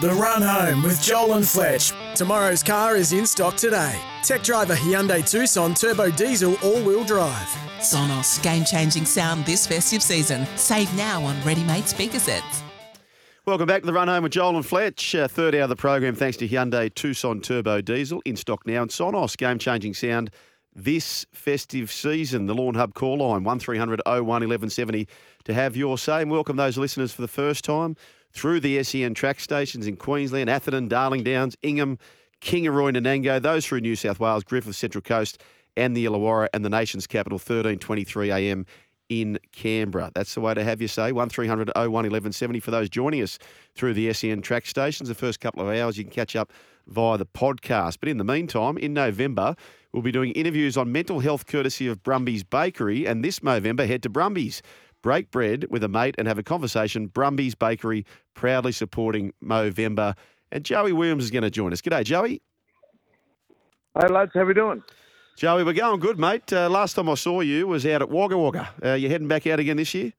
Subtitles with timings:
[0.00, 1.92] The Run Home with Joel and Fletch.
[2.14, 3.98] Tomorrow's car is in stock today.
[4.22, 7.48] Tech driver Hyundai Tucson Turbo Diesel All-Wheel Drive.
[7.78, 10.46] Sonos, game-changing sound this festive season.
[10.56, 12.62] Save now on ready-made speaker sets.
[13.46, 15.14] Welcome back to the Run Home with Joel and Fletch.
[15.14, 18.82] Uh, third hour of the program thanks to Hyundai Tucson Turbo Diesel in stock now.
[18.82, 20.30] And Sonos, game-changing sound
[20.74, 22.46] this festive season.
[22.46, 25.06] The Lawn Hub call line, 1300 01 1170
[25.44, 26.22] to have your say.
[26.22, 27.96] And welcome those listeners for the first time
[28.34, 31.98] through the SEN track stations in Queensland, Atherton, Darling Downs, Ingham,
[32.40, 35.40] Kingaroy, Nanango, those through New South Wales, Griffith, Central Coast,
[35.76, 38.66] and the Illawarra, and the nation's capital, 1323 a.m.
[39.08, 40.10] in Canberra.
[40.14, 41.12] That's the way to have you say.
[41.12, 43.38] 1300 01 1170 for those joining us
[43.74, 45.08] through the SEN track stations.
[45.08, 46.52] The first couple of hours you can catch up
[46.86, 47.98] via the podcast.
[48.00, 49.56] But in the meantime, in November,
[49.92, 53.06] we'll be doing interviews on mental health courtesy of Brumby's Bakery.
[53.06, 54.62] And this November, head to Brumby's
[55.04, 57.10] break bread with a mate and have a conversation.
[57.10, 60.16] Brumby's Bakery proudly supporting Movember.
[60.50, 61.82] And Joey Williams is going to join us.
[61.82, 62.40] G'day, Joey.
[64.00, 64.30] Hey, lads.
[64.32, 64.82] How we doing?
[65.36, 66.50] Joey, we're going good, mate.
[66.50, 68.70] Uh, last time I saw you was out at Wagga Wagga.
[68.82, 70.14] Uh, you heading back out again this year?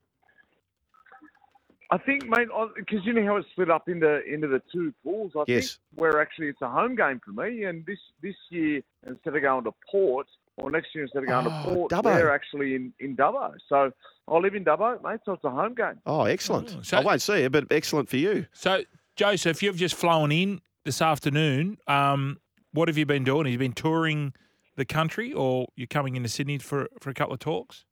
[1.89, 5.31] I think, mate, because you know how it's split up into into the two pools.
[5.36, 5.80] I Yes.
[5.94, 9.41] think where actually it's a home game for me, and this this year instead of
[9.41, 12.03] going to Port, or next year instead of going Oh, to Port, Dubbo.
[12.16, 13.53] they're actually in in Dubbo.
[13.67, 13.92] So
[14.28, 15.20] I live in Dubbo, mate.
[15.25, 16.00] So it's a home game.
[16.06, 16.75] Oh, excellent.
[16.78, 18.45] Oh, so- I won't see you, but excellent for you.
[18.53, 18.84] So,
[19.16, 21.78] Joseph, you've just flown in this afternoon.
[21.88, 22.39] Um,
[22.72, 23.45] what have you been doing?
[23.45, 24.34] Have you been touring
[24.75, 27.85] the country, or you're coming into Sydney for for a couple of talks?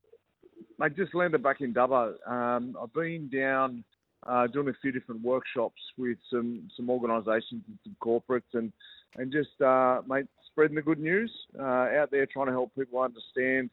[0.82, 2.16] I just landed back in Dubbo.
[2.30, 3.84] Um, I've been down
[4.28, 8.72] uh, doing a few different workshops with some some organisations and some corporates, and
[9.16, 13.00] and just uh, mate spreading the good news uh, out there, trying to help people
[13.00, 13.70] understand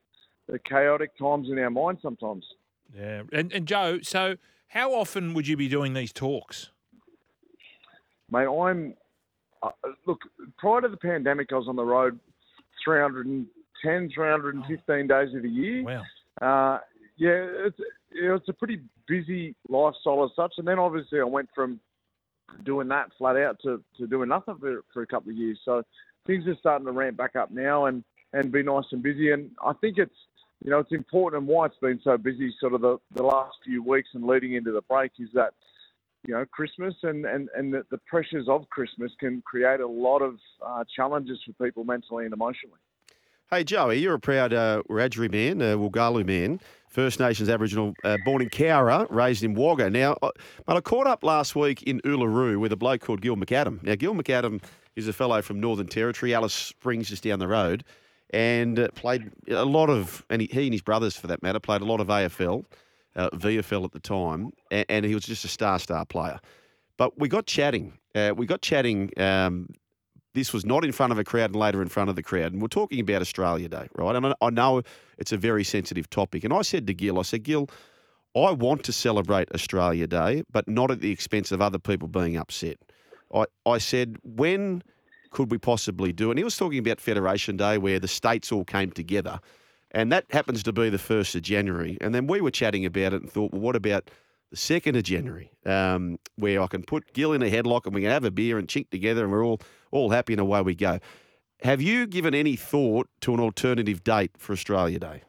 [0.49, 2.45] the chaotic times in our mind sometimes.
[2.97, 3.23] Yeah.
[3.33, 4.37] And and Joe, so
[4.69, 6.71] how often would you be doing these talks?
[8.31, 8.95] Mate, I'm
[9.63, 9.71] uh,
[10.07, 10.21] look
[10.59, 12.19] prior to the pandemic, I was on the road
[12.85, 15.83] 310, 315 days of the year.
[15.83, 16.03] Wow.
[16.41, 16.79] Uh,
[17.17, 17.79] yeah, it's
[18.13, 20.55] you know, it's a pretty busy lifestyle as such.
[20.59, 21.81] And then obviously I went from
[22.65, 25.59] doing that flat out to, to doing nothing for, for a couple of years.
[25.65, 25.83] So
[26.27, 29.31] things are starting to ramp back up now and, and be nice and busy.
[29.31, 30.15] And I think it's
[30.65, 33.57] you know it's important and why it's been so busy sort of the, the last
[33.65, 35.55] few weeks and leading into the break is that
[36.27, 40.21] you know Christmas and and and the, the pressures of Christmas can create a lot
[40.21, 42.79] of uh, challenges for people mentally and emotionally.
[43.51, 46.61] Hey, Joey, you're a proud uh, Wiradjuri man, uh, Wolgalu man,
[46.91, 49.89] First Nations Aboriginal, uh, born in Cowra, raised in Wagga.
[49.89, 50.31] Now, I,
[50.67, 53.81] but I caught up last week in Uluru with a bloke called Gil McAdam.
[53.85, 54.61] Now, Gil McAdam
[54.97, 57.85] is a fellow from Northern Territory, Alice Springs, just down the road,
[58.31, 61.61] and uh, played a lot of, and he, he and his brothers, for that matter,
[61.61, 62.65] played a lot of AFL,
[63.15, 66.41] uh, VFL at the time, and, and he was just a star, star player.
[66.97, 67.99] But we got chatting.
[68.17, 69.13] Uh, we got chatting.
[69.17, 69.69] Um,
[70.35, 72.53] this was not in front of a crowd and later in front of the crowd.
[72.53, 74.15] And we're talking about Australia Day, right?
[74.15, 74.83] And I- know
[75.19, 76.45] it's a very sensitive topic.
[76.45, 77.69] And I said to Gil, I said, Gil,
[78.37, 82.37] I want to celebrate Australia Day, but not at the expense of other people being
[82.37, 82.79] upset.
[83.35, 84.83] I, I said, when
[85.31, 86.33] could we possibly do it?
[86.33, 89.41] And he was talking about Federation Day where the states all came together.
[89.93, 91.99] And that happens to be the 1st of January.
[92.01, 94.11] And then we were chatting about it and thought, well, what about
[94.51, 98.03] the 2nd of January, um, where I can put Gil in a headlock and we
[98.03, 99.61] can have a beer and chink together and we're all,
[99.93, 100.99] all happy and away we go.
[101.63, 105.23] Have you given any thought to an alternative date for Australia Day?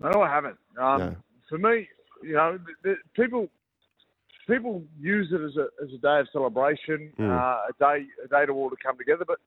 [0.00, 0.56] No, I haven't.
[0.78, 1.16] Um, No.
[1.48, 1.86] For me,
[2.22, 3.48] you know, the, the, people
[4.46, 7.30] people use it as a as a day of celebration, Mm.
[7.30, 9.24] uh, a day a day to all to come together.
[9.26, 9.38] But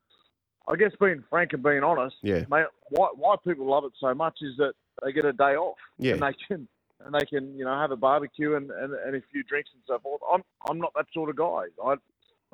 [0.67, 2.43] I guess being frank and being honest, Yeah.
[2.49, 5.77] mate, why why people love it so much is that they get a day off
[5.97, 6.13] Yeah.
[6.13, 6.67] and they can
[7.05, 9.81] and they can you know have a barbecue and, and, and a few drinks and
[9.87, 10.21] so forth.
[10.31, 11.65] I'm I'm not that sort of guy.
[11.83, 11.95] I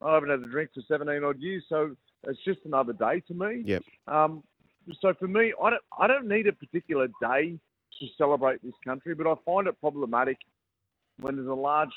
[0.04, 1.96] I haven't had a drink for 17 odd years, so
[2.28, 3.64] it's just another day to me.
[3.66, 3.84] Yep.
[4.08, 4.44] Um,
[5.02, 7.58] so for me, I don't I don't need a particular day
[8.00, 10.38] to celebrate this country, but I find it problematic
[11.20, 11.94] when there's a large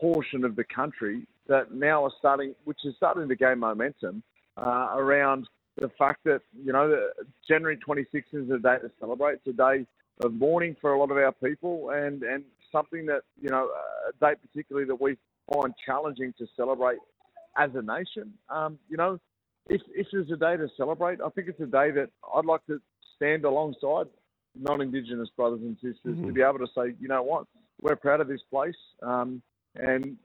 [0.00, 4.22] portion of the country that now are starting, which is starting to gain momentum
[4.56, 5.46] uh, around
[5.80, 9.40] the fact that you know that January 26th is a day to celebrate.
[9.44, 9.86] It's a day
[10.22, 13.68] of mourning for a lot of our people, and and something that you know
[14.08, 15.16] a date particularly that we
[15.52, 16.98] find challenging to celebrate
[17.56, 18.32] as a nation.
[18.48, 19.18] Um, you know,
[19.68, 22.64] if if there's a day to celebrate, I think it's a day that I'd like
[22.66, 22.80] to
[23.16, 24.06] stand alongside
[24.56, 27.46] non-Indigenous brothers and sisters to be able to say, you know what,
[27.80, 28.76] we're proud of this place.
[29.02, 29.42] Um,
[29.74, 30.16] and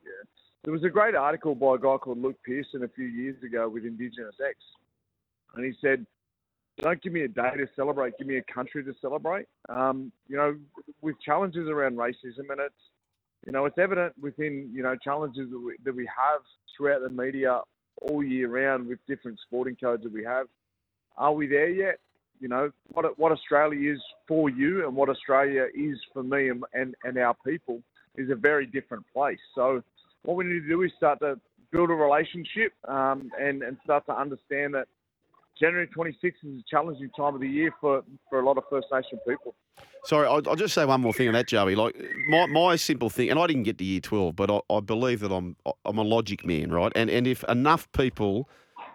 [0.64, 3.68] there was a great article by a guy called Luke Pearson a few years ago
[3.68, 4.58] with Indigenous X,
[5.56, 6.06] and he said,
[6.81, 10.38] "Don't give me a day to celebrate, give me a country to celebrate." Um, you
[10.38, 10.58] know,
[11.02, 12.74] with challenges around racism, and it's
[13.46, 16.42] you know it's evident within you know challenges that we, that we have
[16.76, 17.62] throughout the media
[18.02, 20.48] all year round with different sporting codes that we have.
[21.18, 22.00] Are we there yet?
[22.40, 26.64] You know what what Australia is for you and what Australia is for me and,
[26.74, 27.81] and, and our people
[28.16, 29.40] is a very different place.
[29.56, 29.84] So
[30.24, 31.40] what we need to do is start to
[31.72, 34.88] build a relationship um, and, and start to understand that
[35.60, 38.88] January 26th is a challenging time of the year for, for a lot of First
[38.92, 39.56] Nation people.
[40.06, 41.76] Sorry, I'll, I'll just say one more thing on that, Joey.
[41.76, 41.96] Like
[42.30, 45.20] my, my simple thing, and I didn't get to year twelve, but I, I believe
[45.20, 46.92] that I'm I'm a logic man, right?
[46.96, 48.50] And and if enough people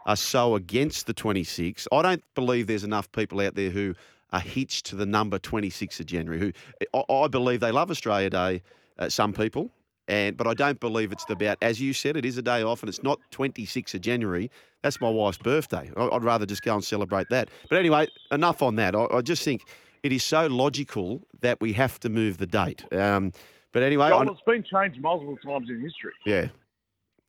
[0.07, 3.95] are so against the 26, I don't believe there's enough people out there who
[4.33, 6.39] are hitched to the number 26 of January.
[6.39, 6.53] Who
[6.95, 8.63] I, I believe they love Australia Day.
[8.97, 9.71] Uh, some people,
[10.07, 12.17] and but I don't believe it's about as you said.
[12.17, 14.51] It is a day off, and it's not 26 of January.
[14.85, 15.91] That's my wife's birthday.
[15.97, 17.49] I'd rather just go and celebrate that.
[17.71, 18.95] But anyway, enough on that.
[18.95, 19.63] I, I just think
[20.03, 22.85] it is so logical that we have to move the date.
[22.93, 23.33] Um,
[23.73, 26.13] but anyway, Joel, it's been changed multiple times in history.
[26.27, 26.49] yeah,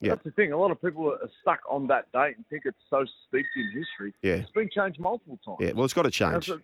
[0.01, 0.09] Yeah.
[0.09, 0.51] That's the thing.
[0.51, 3.71] A lot of people are stuck on that date and think it's so steeped in
[3.73, 4.13] history.
[4.21, 4.33] Yeah.
[4.43, 5.59] It's been changed multiple times.
[5.61, 5.71] yeah.
[5.71, 6.49] Well, it's got to change.
[6.49, 6.61] It's,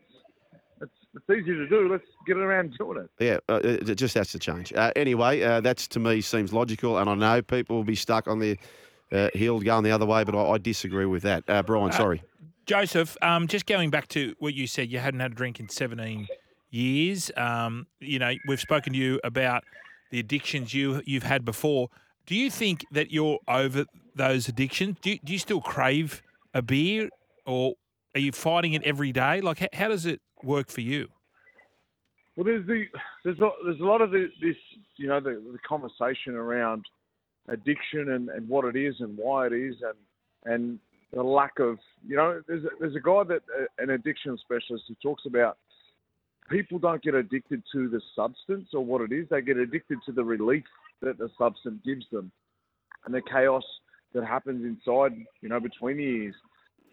[1.15, 1.89] it's easy to do.
[1.89, 3.09] Let's get it around doing it.
[3.17, 4.73] Yeah, uh, it it just has to change.
[4.73, 8.27] Uh, anyway, uh, that's to me seems logical, and I know people will be stuck
[8.27, 8.57] on their
[9.11, 11.43] uh, heel going the other way, but I, I disagree with that.
[11.47, 12.23] Uh, Brian, sorry.
[12.65, 15.67] Joseph, um, just going back to what you said, you hadn't had a drink in
[15.67, 16.27] 17
[16.69, 17.31] years.
[17.35, 19.63] Um, you know, we've spoken to you about
[20.11, 21.89] the addictions you you've had before.
[22.25, 23.85] Do you think that you're over
[24.15, 24.97] those addictions?
[25.01, 26.21] Do you, do you still crave
[26.53, 27.09] a beer,
[27.45, 27.73] or
[28.15, 29.41] are you fighting it every day?
[29.41, 31.07] Like, how, how does it work for you?
[32.35, 32.85] Well, there's the
[33.23, 34.55] there's a, there's a lot of the, this
[34.97, 36.85] you know the, the conversation around
[37.47, 40.79] addiction and, and what it is and why it is and and
[41.13, 41.77] the lack of
[42.07, 45.57] you know there's a, there's a guy that uh, an addiction specialist who talks about
[46.49, 50.11] people don't get addicted to the substance or what it is they get addicted to
[50.11, 50.63] the relief
[51.01, 52.31] that the substance gives them
[53.05, 53.63] and the chaos
[54.13, 56.35] that happens inside you know between the ears.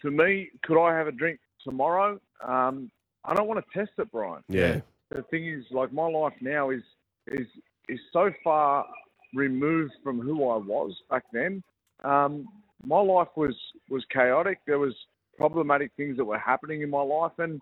[0.00, 2.20] For me, could I have a drink tomorrow?
[2.46, 2.90] Um,
[3.24, 4.80] I don't want to test it, Brian Yeah,
[5.10, 6.82] the thing is, like my life now is
[7.26, 7.46] is
[7.88, 8.86] is so far
[9.34, 11.62] removed from who I was back then.
[12.04, 12.48] Um,
[12.84, 13.54] my life was
[13.88, 14.58] was chaotic.
[14.66, 14.94] There was
[15.36, 17.60] problematic things that were happening in my life, and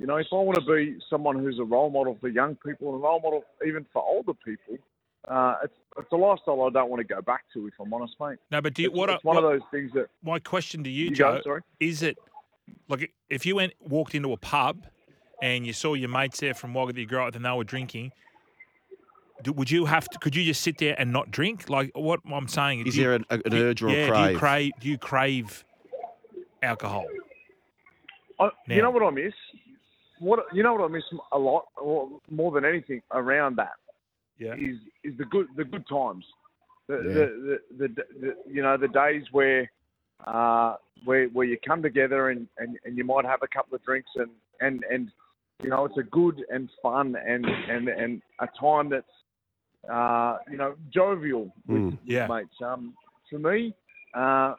[0.00, 2.94] you know, if I want to be someone who's a role model for young people
[2.94, 4.76] and a role model even for older people,
[5.28, 7.66] uh, it's it's a lifestyle I don't want to go back to.
[7.66, 8.38] If I'm honest, mate.
[8.50, 9.10] No, but do you, It's, what?
[9.10, 11.42] it's one what- of those things that my question to you, you Joe, go.
[11.42, 11.62] Sorry.
[11.80, 12.16] is it
[12.88, 14.86] like if you went walked into a pub
[15.40, 17.50] and you saw your mates there from Wagga that you grew up with and they
[17.52, 18.10] were drinking,
[19.46, 20.18] would you have to?
[20.18, 21.68] Could you just sit there and not drink?
[21.70, 24.06] Like what I'm saying is do you- there an, an do- urge or yeah, a
[24.06, 24.30] Do crave?
[24.32, 24.72] you crave?
[24.80, 25.64] Do you crave
[26.62, 27.06] alcohol?
[28.40, 29.32] I, you know what I miss?
[30.20, 33.72] What you know what I miss a lot, or more than anything around that
[34.38, 34.54] Yeah.
[34.54, 36.24] is is the good the good times,
[36.88, 37.02] the Yeah.
[37.14, 39.70] the, the, the, the you know the days where
[40.26, 43.84] uh, where where you come together and, and, and you might have a couple of
[43.84, 44.30] drinks and,
[44.60, 45.10] and, and
[45.62, 49.06] you know it's a good and fun and and, and a time that's
[49.90, 51.90] uh, you know jovial with, Mm.
[51.92, 52.26] with Yeah.
[52.26, 52.60] mates.
[52.62, 52.94] Um,
[53.30, 53.74] for me,
[54.14, 54.54] uh,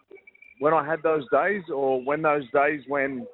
[0.59, 3.25] when I had those days, or when those days when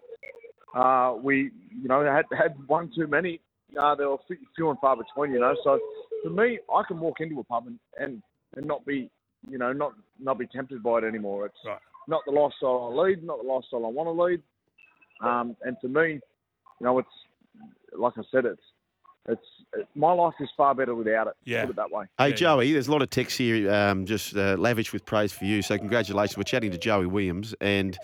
[0.76, 1.52] uh, we,
[1.82, 3.40] you know, had had one too many.
[3.80, 5.56] Uh, they were fe- few and far between, you know.
[5.64, 5.80] So
[6.24, 8.22] for me, I can walk into a pub and, and,
[8.56, 9.10] and not be,
[9.50, 11.46] you know, not not be tempted by it anymore.
[11.46, 11.80] It's Right.
[12.08, 14.42] not the lifestyle I lead, not the lifestyle I want to lead.
[15.22, 16.20] Um, and to me,
[16.80, 17.08] you know, it's
[17.98, 18.62] like I said, it's
[19.28, 21.34] it's it, my life is far better without it.
[21.44, 21.62] Yeah.
[21.62, 22.06] Put it that way.
[22.18, 25.32] Hey, Yeah, Joey, there's a lot of texts here um, just uh, lavish with praise
[25.32, 25.62] for you.
[25.62, 26.38] So, congratulations.
[26.38, 27.54] We're chatting to Joey Williams.
[27.62, 27.98] And,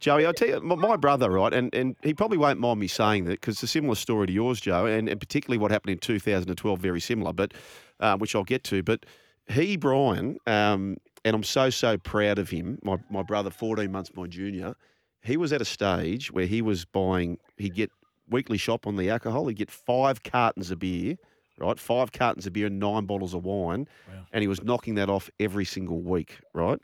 [0.00, 2.86] Joey, I'll tell you, my, my brother, right, and, and he probably won't mind me
[2.86, 5.92] saying that because it's a similar story to yours, Joe, and, and particularly what happened
[5.92, 7.52] in 2012, very similar, but
[7.98, 8.82] uh, which I'll get to.
[8.82, 9.06] But
[9.48, 14.10] he, Brian, um, and I'm so, so proud of him, my, my brother, 14 months
[14.14, 14.76] my junior,
[15.20, 17.90] he was at a stage where he was buying, he'd get
[18.30, 21.16] weekly shop on the alcohol, he'd get five cartons of beer
[21.58, 21.78] right?
[21.78, 23.88] Five cartons of beer and nine bottles of wine.
[24.08, 24.26] Wow.
[24.32, 26.80] And he was knocking that off every single week, right?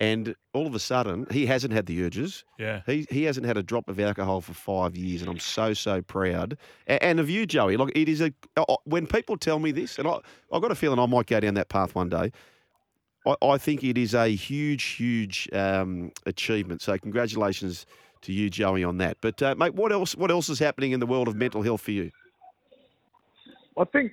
[0.00, 2.44] And all of a sudden, he hasn't had the urges.
[2.58, 2.82] Yeah.
[2.84, 6.02] He, he hasn't had a drop of alcohol for five years, and I'm so so
[6.02, 6.58] proud.
[6.86, 7.76] And, and of you, Joey.
[7.76, 10.18] Look, it is a uh, when people tell me this, and I
[10.52, 12.32] I've got a feeling I might go down that path one day.
[13.24, 16.82] I, I think it is a huge, huge um, achievement.
[16.82, 17.86] So congratulations
[18.24, 19.18] to you, Joey, on that.
[19.20, 20.16] But uh, mate, what else?
[20.16, 22.10] What else is happening in the world of mental health for you?
[23.78, 24.12] I think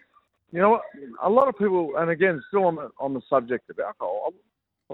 [0.51, 0.81] you know what
[1.23, 4.33] a lot of people, and again, still on the on the subject of alcohol,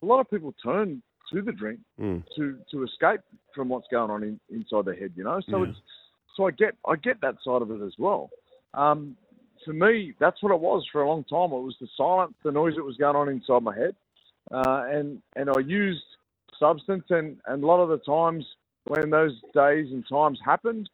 [0.01, 2.23] a lot of people turn to the drink Mm.
[2.35, 3.21] to to escape
[3.53, 5.11] from what's going on in, inside their head.
[5.15, 5.69] You know, so Yeah.
[5.69, 5.79] it's
[6.35, 8.29] so I get I get that side of it as well.
[8.73, 9.17] Um,
[9.65, 11.51] for me, that's what it was for a long time.
[11.51, 13.95] It was the silence, the noise that was going on inside my head,
[14.51, 16.03] uh, and and I used
[16.59, 18.45] substance, and and a lot of the times
[18.87, 20.89] when those days and times happened,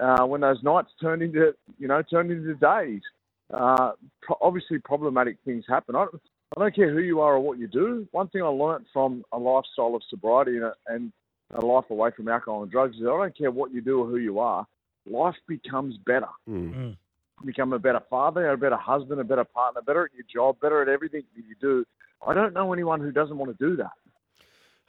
[0.00, 3.02] uh, when those nights turned into you know turned into days,
[3.52, 5.94] uh, pro- obviously problematic things happen.
[5.96, 6.22] I, don't-
[6.56, 8.08] I don't care who you are or what you do.
[8.12, 11.12] One thing I learned from a lifestyle of sobriety and a, and
[11.52, 14.06] a life away from alcohol and drugs is I don't care what you do or
[14.06, 14.66] who you are,
[15.06, 16.28] life becomes better.
[16.48, 16.96] Mm.
[17.40, 20.58] You become a better father, a better husband, a better partner, better at your job,
[20.60, 21.84] better at everything that you do.
[22.26, 23.92] I don't know anyone who doesn't want to do that.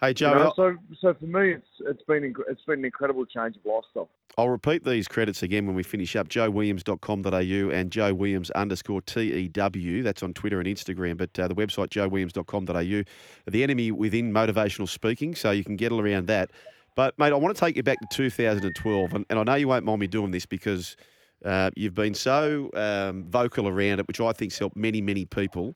[0.02, 3.58] Hey, You know, so, so for me, it's it's been it's been an incredible change
[3.58, 4.10] of lifestyle.
[4.38, 6.30] I'll repeat these credits again when we finish up.
[6.30, 10.02] JoeWilliams.com.au and Joe Williams underscore TEW.
[10.02, 11.18] That's on Twitter and Instagram.
[11.18, 13.04] But uh, the website, joewilliams.com.au.
[13.52, 16.52] The enemy within motivational speaking, so you can get all around that.
[16.96, 19.14] But, mate, I want to take you back to 2012.
[19.14, 20.96] And, and I know you won't mind me doing this because
[21.44, 25.76] uh, you've been so um, vocal around it, which I think's helped many, many people.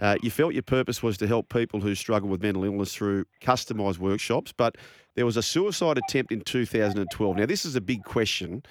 [0.00, 3.26] Uh, you felt your purpose was to help people who struggle with mental illness through
[3.42, 4.76] customised workshops, but
[5.14, 7.36] there was a suicide attempt in 2012.
[7.36, 8.62] Now, this is a big question,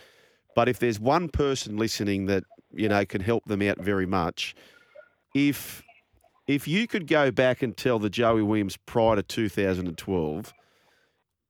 [0.55, 4.55] but if there's one person listening that you know can help them out very much,
[5.35, 5.83] if
[6.47, 10.53] if you could go back and tell the Joey Williams prior to 2012,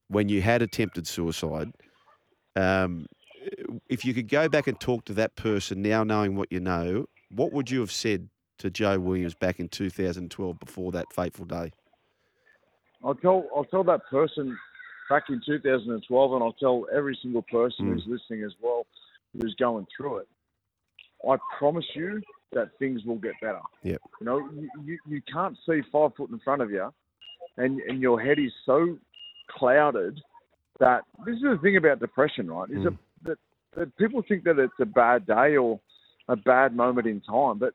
[0.10, 1.72] when you had attempted suicide,
[2.58, 3.06] um,
[3.88, 7.06] if you could go back and talk to that person now, knowing what you know,
[7.32, 8.28] what would you have said
[8.60, 11.72] to Joe Williams back in 2012 before that fateful day?
[13.04, 14.58] I'll tell I'll tell that person
[15.10, 17.94] back in 2012, and I'll tell every single person Mm.
[17.94, 18.86] who's listening as well,
[19.34, 20.28] who's going through it.
[21.28, 23.62] I promise you that things will get better.
[23.84, 24.01] Yep.
[24.20, 26.94] You know, you, you, you can't see five foot in front of you,
[27.58, 28.98] and and your head is so
[29.50, 30.20] clouded
[30.80, 32.70] that this is the thing about depression, right?
[32.70, 32.84] Is Mm.
[32.84, 33.38] that, that
[33.75, 35.80] that people think that it's a bad day or
[36.28, 37.74] a bad moment in time, but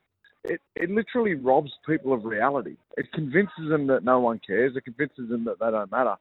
[0.49, 2.77] it, it literally robs people of reality.
[2.97, 4.75] It convinces them that no one cares.
[4.75, 6.15] It convinces them that they don't matter.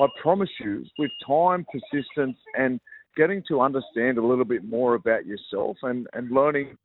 [0.00, 2.80] I promise you, with time, persistence, and
[3.16, 6.76] getting to understand a little bit more about yourself and, and learning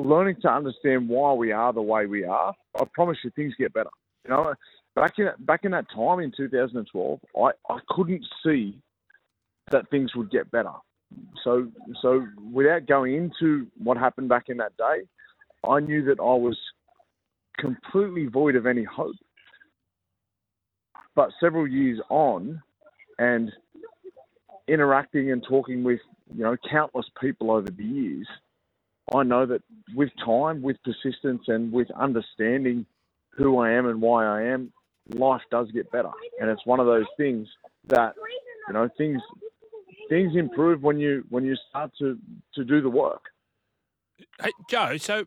[0.00, 3.74] learning to understand why we are the way we are, I promise you things get
[3.74, 3.90] better.
[4.24, 4.54] You know,
[4.94, 8.78] back in back in that time in 2012, I, I couldn't see
[9.70, 10.72] that things would get better.
[11.44, 11.68] So
[12.00, 15.02] so without going into what happened back in that day,
[15.68, 16.58] I knew that I was
[17.58, 19.16] completely void of any hope.
[21.14, 22.62] But several years on,
[23.18, 23.52] and
[24.66, 26.00] interacting and talking with
[26.34, 28.26] you know countless people over the years,
[29.14, 29.62] I know that
[29.94, 32.86] with time, with persistence, and with understanding
[33.30, 34.72] who I am and why I am,
[35.10, 36.10] life does get better.
[36.40, 37.48] And it's one of those things
[37.88, 38.14] that
[38.68, 39.20] you know things
[40.08, 42.18] things improve when you when you start to
[42.54, 43.24] to do the work.
[44.42, 45.26] Hey, Joe, so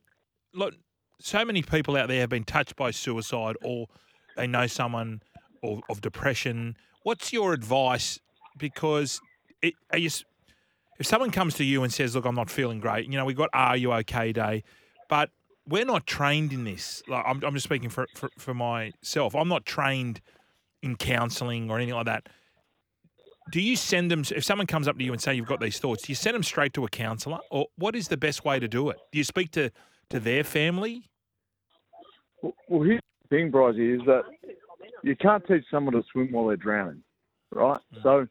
[0.55, 0.75] look,
[1.19, 3.87] so many people out there have been touched by suicide or
[4.35, 5.21] they know someone
[5.63, 6.75] of, of depression.
[7.03, 8.19] What's your advice?
[8.57, 9.21] Because
[9.61, 10.09] it, you,
[10.99, 13.37] if someone comes to you and says, "Look, I'm not feeling great," you know, we've
[13.37, 14.63] got "Are you okay?" day,
[15.09, 15.29] but
[15.67, 17.03] we're not trained in this.
[17.07, 19.35] Like, I'm, I'm just speaking for, for for myself.
[19.35, 20.21] I'm not trained
[20.81, 22.29] in counselling or anything like that.
[23.51, 25.79] Do you send them if someone comes up to you and say you've got these
[25.79, 26.03] thoughts?
[26.03, 28.67] Do you send them straight to a counsellor, or what is the best way to
[28.67, 28.97] do it?
[29.11, 29.71] Do you speak to
[30.09, 31.09] to their family?
[32.41, 34.23] Well, here's the thing, Bryce, is that
[35.03, 37.03] you can't teach someone to swim while they're drowning,
[37.51, 37.79] right?
[38.03, 38.27] So,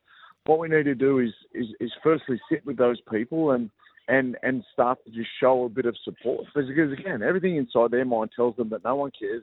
[0.46, 3.70] what we need to do is, is is firstly sit with those people and
[4.08, 8.04] and and start to just show a bit of support because again, everything inside their
[8.04, 9.42] mind tells them that no one cares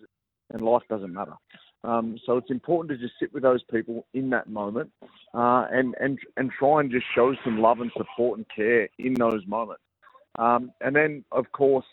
[0.51, 1.33] and life doesn't matter.
[1.83, 4.91] Um, so it's important to just sit with those people in that moment
[5.33, 9.15] uh, and and and try and just show some love and support and care in
[9.15, 9.81] those moments.
[10.37, 11.85] Um, and then, of course,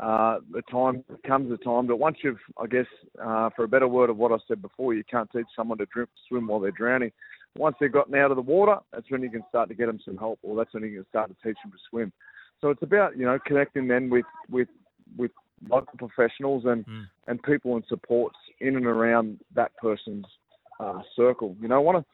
[0.00, 2.86] uh, the time comes the time But once you've, I guess,
[3.22, 5.86] uh, for a better word of what I said before, you can't teach someone to
[5.86, 7.10] drink, swim while they're drowning.
[7.56, 9.98] Once they've gotten out of the water, that's when you can start to get them
[10.04, 12.12] some help, or that's when you can start to teach them to swim.
[12.60, 14.68] So it's about you know connecting then with with
[15.16, 15.30] with
[15.68, 17.08] local professionals and Mm.
[17.26, 20.26] and people and supports in and around that person's
[20.80, 21.56] uh, circle.
[21.60, 22.04] You know, one of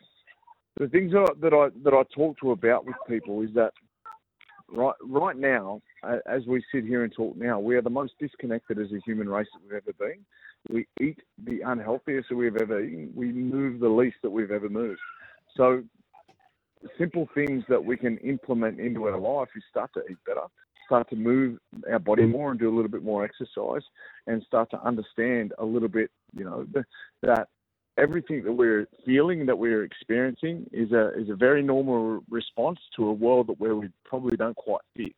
[0.79, 3.73] the things that I, that I that I talk to about with people is that
[4.69, 5.83] right right now
[6.27, 9.29] as we sit here and talk now, we are the most disconnected as a human
[9.29, 10.25] race that we've ever been.
[10.71, 13.13] We eat the unhealthiest that we've ever eaten.
[13.15, 15.01] We move the least that we've ever moved.
[15.57, 15.83] So,
[16.99, 20.47] simple things that we can implement into our life is start to eat better,
[20.87, 21.59] start to move
[21.91, 22.31] our body mm.
[22.31, 23.83] more and do a little bit more exercise,
[24.27, 26.67] and start to understand a little bit, you know,
[27.23, 27.49] that
[27.97, 33.07] everything that we're feeling, that we're experiencing, is a is a very normal response to
[33.07, 35.15] a world that where we probably don't quite fit.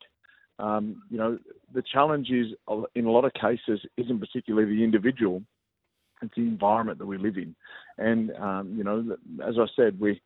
[0.59, 1.39] Um, you know,
[1.75, 5.43] the challenge is uh, in a lot of cases isn't particularly the individual;
[6.23, 7.55] it's the environment that we live in.
[7.99, 10.21] And um, you know, as I said, we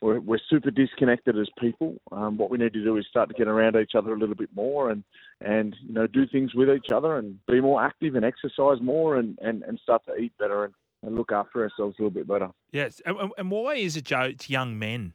[0.00, 1.96] we're, we're super disconnected as people.
[2.12, 4.34] Um, what we need to do is start to get around each other a little
[4.34, 5.04] bit more, and
[5.40, 9.16] and you know, do things with each other, and be more active, and exercise more,
[9.16, 12.28] and and, and start to eat better, and, and look after ourselves a little bit
[12.28, 12.50] better.
[12.72, 14.22] Yes, and, and- why is it, Joe?
[14.22, 15.14] It's young men.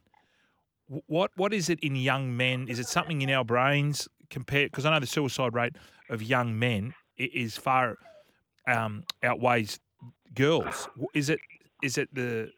[1.06, 2.68] What what is it in young men?
[2.68, 4.70] Is it something in our brains compared?
[4.70, 5.76] Because I know the suicide rate
[6.10, 7.96] of young men is far
[8.68, 9.78] um, outweighs
[10.34, 10.88] girls.
[11.14, 11.40] Is it
[11.82, 12.50] is it the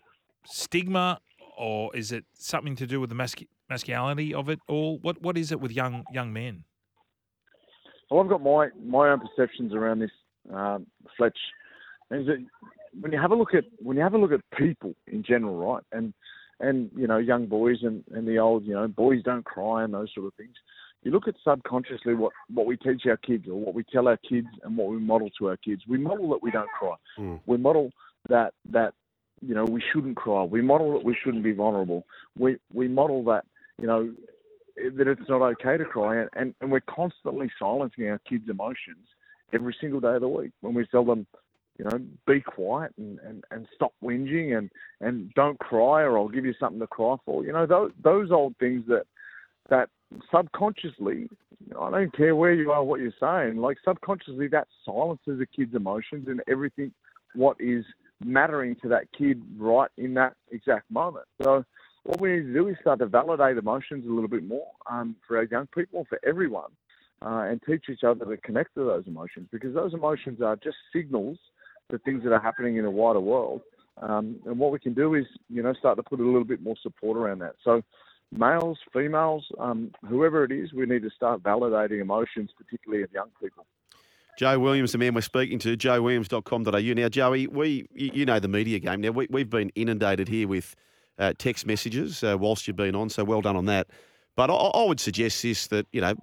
[0.44, 1.20] stigma,
[1.56, 4.98] or is it something to do with the mascu- masculinity of it all?
[4.98, 6.64] What what is it with young young men?
[8.10, 10.10] Well, I've got my my own perceptions around this,
[10.52, 11.38] um, Fletch.
[12.10, 12.44] Is that
[13.00, 15.56] when you have a look at when you have a look at people in general,
[15.56, 16.14] right, and
[16.60, 19.92] and you know young boys and and the old you know boys don't cry and
[19.92, 20.54] those sort of things.
[21.02, 24.16] You look at subconsciously what what we teach our kids or what we tell our
[24.16, 25.82] kids and what we model to our kids.
[25.88, 26.96] We model that we don't cry.
[27.18, 27.40] Mm.
[27.46, 27.90] We model
[28.28, 28.94] that that
[29.40, 30.42] you know we shouldn't cry.
[30.42, 32.04] We model that we shouldn't be vulnerable.
[32.36, 33.44] We we model that
[33.80, 34.12] you know
[34.96, 39.06] that it's not okay to cry, and, and, and we're constantly silencing our kids' emotions
[39.52, 41.26] every single day of the week when we tell them,
[41.78, 46.28] you know, be quiet and, and, and stop whinging and, and don't cry or I'll
[46.28, 47.44] give you something to cry for.
[47.44, 49.04] You know, those, those old things that
[49.70, 49.90] that
[50.34, 51.28] subconsciously,
[51.78, 55.74] I don't care where you are, what you're saying, like subconsciously that silences a kid's
[55.74, 56.92] emotions and everything
[57.34, 57.84] what is
[58.24, 61.26] mattering to that kid right in that exact moment.
[61.42, 61.64] So
[62.04, 65.14] what we need to do is start to validate emotions a little bit more um,
[65.26, 66.70] for our young people, for everyone,
[67.22, 70.76] uh, and teach each other to connect to those emotions because those emotions are just
[70.92, 71.38] signals
[71.90, 73.60] to things that are happening in the wider world.
[74.00, 76.62] Um, and what we can do is, you know, start to put a little bit
[76.62, 77.56] more support around that.
[77.64, 77.82] So,
[78.32, 83.30] males, females, um, whoever it is, we need to start validating emotions, particularly in young
[83.42, 83.66] people.
[84.38, 86.94] Joe Williams, the man we're speaking to, joewilliams.com.au.
[86.94, 89.00] Now, Joey, we you you know the media game.
[89.00, 90.76] Now, we, we've been inundated here with
[91.18, 93.88] uh, text messages uh, whilst you've been on, so well done on that.
[94.36, 96.14] But I, I would suggest this that, you know,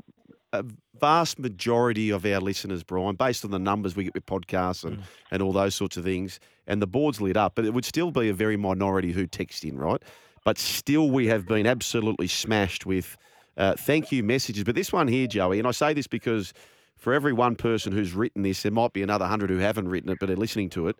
[0.53, 0.63] a
[0.97, 5.03] vast majority of our listeners, Brian, based on the numbers we get with podcasts and,
[5.31, 8.11] and all those sorts of things, and the board's lit up, but it would still
[8.11, 10.01] be a very minority who text in, right?
[10.45, 13.17] But still, we have been absolutely smashed with
[13.57, 14.63] uh, thank you messages.
[14.63, 16.53] But this one here, Joey, and I say this because
[16.95, 20.09] for every one person who's written this, there might be another hundred who haven't written
[20.11, 20.95] it but are listening to it.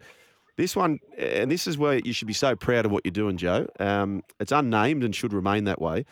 [0.58, 3.38] This one, and this is where you should be so proud of what you're doing,
[3.38, 3.68] Joe.
[3.80, 6.06] Um, it's unnamed and should remain that way.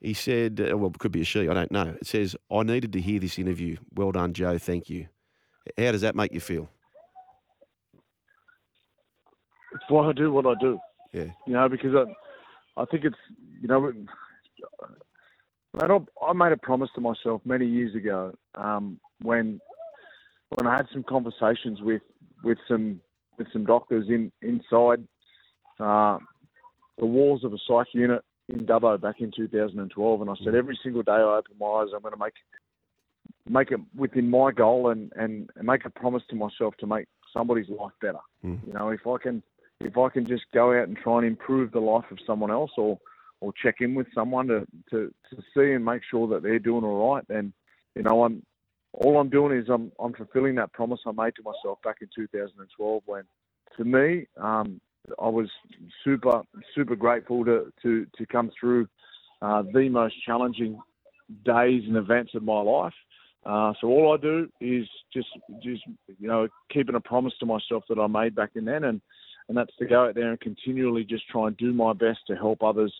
[0.00, 1.94] He said, uh, well, it could be a she, I don't know.
[2.00, 3.76] It says, I needed to hear this interview.
[3.94, 4.56] Well done, Joe.
[4.58, 5.08] Thank you.
[5.76, 6.68] How does that make you feel?
[9.74, 10.78] It's why I do what I do.
[11.12, 11.30] Yeah.
[11.46, 12.04] You know, because I,
[12.76, 13.16] I think it's,
[13.60, 13.92] you know,
[15.80, 19.60] I made a promise to myself many years ago um, when
[20.50, 22.02] when I had some conversations with
[22.44, 23.00] with some
[23.38, 25.06] with some doctors in inside
[25.80, 26.18] uh,
[26.98, 30.78] the walls of a psych unit in Dubbo back in 2012, and I said every
[30.82, 32.34] single day I open my eyes, I'm going to make
[33.48, 37.06] make it within my goal and, and, and make a promise to myself to make
[37.32, 38.20] somebody's life better.
[38.44, 38.66] Mm.
[38.66, 39.42] You know, if I can
[39.84, 42.70] if I can just go out and try and improve the life of someone else
[42.76, 42.98] or
[43.40, 46.84] or check in with someone to, to, to see and make sure that they're doing
[46.84, 47.52] all right, then
[47.94, 48.42] you know I'm
[48.92, 52.08] all I'm doing is I'm I'm fulfilling that promise I made to myself back in
[52.14, 53.24] 2012 when
[53.76, 54.80] to me um,
[55.20, 55.48] I was
[56.04, 56.42] super
[56.74, 58.86] super grateful to to, to come through
[59.40, 60.80] uh, the most challenging
[61.44, 62.94] days and events of my life.
[63.44, 65.28] Uh, so all I do is just
[65.62, 69.00] just you know keeping a promise to myself that I made back in then, and
[69.48, 72.36] and that's to go out there and continually just try and do my best to
[72.36, 72.92] help others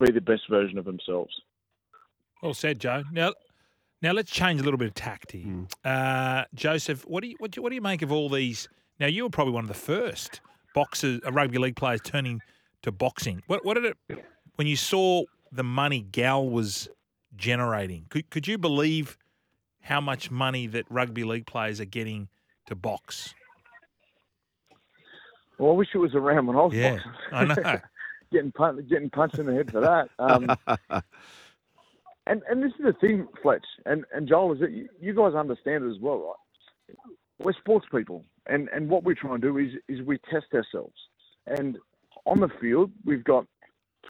[0.00, 1.32] be the best version of themselves.
[2.42, 3.04] Well said, Joe.
[3.12, 3.34] Now,
[4.02, 5.66] now let's change a little bit of tact here.
[5.84, 8.68] Uh, Joseph, what do you what do you, what do you make of all these?
[8.98, 10.40] Now, you were probably one of the first
[10.74, 12.40] boxers, uh, rugby league players, turning
[12.82, 13.42] to boxing.
[13.46, 14.24] What what did it
[14.56, 16.88] when you saw the money Gal was
[17.36, 18.06] generating?
[18.08, 19.18] Could could you believe
[19.82, 22.28] how much money that rugby league players are getting
[22.66, 23.34] to box?
[25.60, 27.12] Well, I wish it was around when I was Yeah, boxing.
[27.32, 27.80] I know.
[28.32, 30.08] getting punched, getting punched in the head for that.
[30.18, 30.56] Um,
[32.26, 35.34] and and this is the thing, Fletch and and Joel, is that you, you guys
[35.34, 36.34] understand it as well,
[36.88, 36.96] right?
[37.38, 40.96] We're sports people, and and what we try and do is is we test ourselves.
[41.46, 41.76] And
[42.24, 43.44] on the field, we've got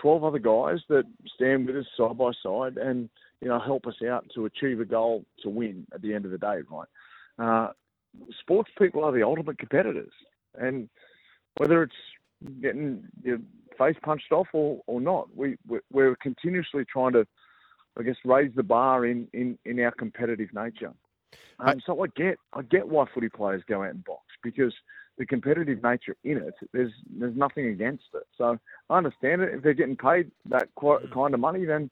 [0.00, 3.10] twelve other guys that stand with us side by side, and
[3.40, 6.30] you know help us out to achieve a goal to win at the end of
[6.30, 6.88] the day, right?
[7.40, 7.72] Uh,
[8.38, 10.12] sports people are the ultimate competitors,
[10.54, 10.88] and
[11.56, 11.94] whether it's
[12.62, 13.38] getting your
[13.78, 17.26] face punched off or, or not, we we're, we're continuously trying to,
[17.98, 20.92] I guess, raise the bar in, in, in our competitive nature.
[21.58, 24.72] Um, so I get I get why footy players go out and box because
[25.18, 28.22] the competitive nature in it, there's there's nothing against it.
[28.38, 28.58] So
[28.88, 29.54] I understand it.
[29.54, 31.90] If they're getting paid that qui- kind of money, then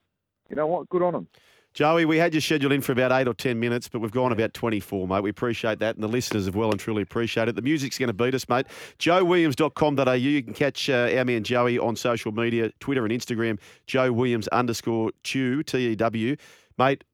[0.48, 1.28] you know what, good on them.
[1.74, 4.32] Joey, we had you scheduled in for about eight or ten minutes, but we've gone
[4.32, 5.22] about 24, mate.
[5.22, 7.54] We appreciate that, and the listeners have well and truly appreciate it.
[7.54, 8.66] The music's going to beat us, mate.
[8.98, 10.12] JoeWilliams.com.au.
[10.12, 14.48] You can catch uh, our man Joey on social media, Twitter and Instagram, Joe Williams
[14.48, 16.36] underscore Tew, T E W.
[16.78, 17.04] Mate,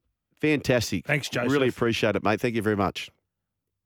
[0.40, 1.06] fantastic.
[1.06, 1.52] Thanks, Joseph.
[1.52, 2.40] Really appreciate it, mate.
[2.40, 3.10] Thank you very much.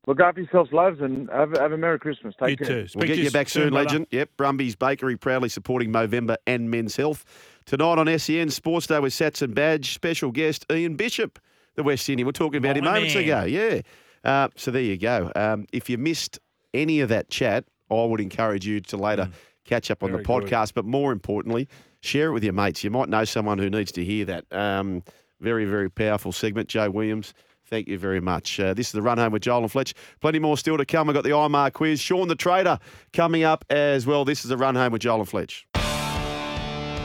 [0.08, 2.34] Look after yourselves, loves, and have, have a Merry Christmas.
[2.40, 2.86] Take You care.
[2.86, 2.98] too.
[2.98, 3.84] We'll get you back soon, brother.
[3.84, 4.06] legend.
[4.10, 7.26] Yep, Brumby's Bakery proudly supporting Movember and Men's Health.
[7.66, 11.38] Tonight on SEN Sports Day with Sats and Badge, special guest Ian Bishop,
[11.74, 12.24] the West Indian.
[12.26, 13.24] We're talking about him moments man.
[13.24, 13.44] ago.
[13.44, 13.82] Yeah.
[14.24, 15.30] Uh, so there you go.
[15.36, 16.38] Um, if you missed
[16.72, 19.28] any of that chat, I would encourage you to later
[19.66, 20.26] catch up on the Mm.
[20.26, 20.48] Very good.
[20.50, 20.72] podcast.
[20.72, 21.68] But more importantly,
[22.00, 22.82] share it with your mates.
[22.82, 24.50] You might know someone who needs to hear that.
[24.50, 25.02] Um,
[25.40, 26.68] very, very powerful segment.
[26.70, 27.34] Joe Williams,
[27.68, 28.58] thank you very much.
[28.58, 29.94] Uh, this is the run home with Joel and Fletch.
[30.20, 31.08] Plenty more still to come.
[31.08, 32.00] I've got the IMAR quiz.
[32.00, 32.78] Sean the Trader
[33.12, 34.24] coming up as well.
[34.24, 35.66] This is the run home with Joel and Fletch.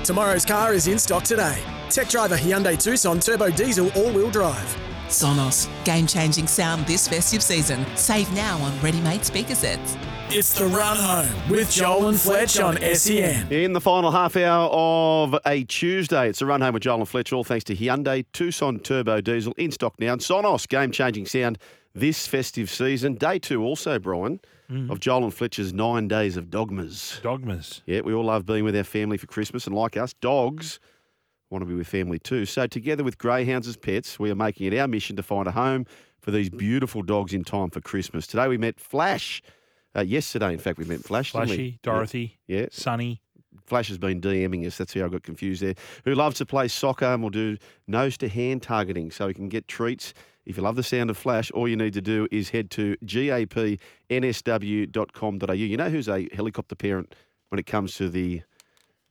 [0.04, 1.58] Tomorrow's car is in stock today.
[1.90, 4.78] Tech driver Hyundai Tucson Turbo Diesel All-Wheel Drive.
[5.08, 7.86] Sonos, game changing sound this festive season.
[7.96, 9.96] Save now on ready made speaker sets.
[10.30, 13.52] It's the run home with Joel and Fletch on SEN.
[13.52, 17.08] In the final half hour of a Tuesday, it's a run home with Joel and
[17.08, 20.14] Fletch, all thanks to Hyundai Tucson Turbo Diesel in stock now.
[20.14, 21.60] And Sonos, game changing sound
[21.94, 23.16] this festive season.
[23.16, 24.40] Day two, also, Brian,
[24.72, 24.90] mm.
[24.90, 27.20] of Joel and Fletcher's nine days of dogmas.
[27.22, 27.82] Dogmas.
[27.86, 30.80] Yeah, we all love being with our family for Christmas, and like us, dogs
[31.52, 32.46] want to be with family too.
[32.46, 35.52] So, together with Greyhounds as pets, we are making it our mission to find a
[35.52, 35.86] home
[36.22, 38.26] for these beautiful dogs in time for Christmas.
[38.26, 39.44] Today we met Flash.
[39.96, 41.32] Uh, yesterday, in fact, we met Flash.
[41.32, 42.66] Flashy, Dorothy, Yeah.
[42.72, 43.22] Sunny.
[43.66, 44.78] Flash has been DMing us.
[44.78, 45.76] That's how I got confused there.
[46.06, 49.48] Who loves to play soccer and will do nose to hand targeting so he can
[49.48, 50.14] get treats.
[50.46, 52.98] If you love the sound of Flash, all you need to do is head to
[54.10, 55.54] gapnsw.com.au.
[55.54, 57.16] You know who's a helicopter parent
[57.50, 58.42] when it comes to the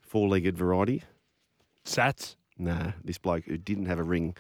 [0.01, 1.03] four legged variety?
[1.85, 2.37] Sats.
[2.59, 4.35] Nah, this bloke who didn't have a ring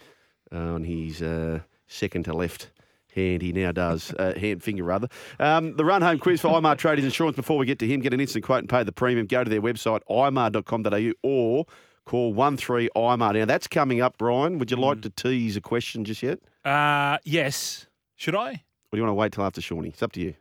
[0.50, 2.70] on his uh, second to left
[3.14, 5.08] hand, he now does, uh, hand finger rather.
[5.38, 7.36] Um, the run home quiz for IMAR Trading Insurance.
[7.36, 9.26] Before we get to him, get an instant quote and pay the premium.
[9.26, 11.66] Go to their website, imar.com.au, or
[12.04, 13.34] call one three IMAR.
[13.34, 14.58] Now, that's coming up, Brian.
[14.58, 16.38] Would you like to tease a question just yet?
[16.64, 17.86] Uh, yes.
[18.16, 18.50] Should I?
[18.50, 19.88] Or do you want to wait till after Shawnee?
[19.88, 20.34] It's up to you.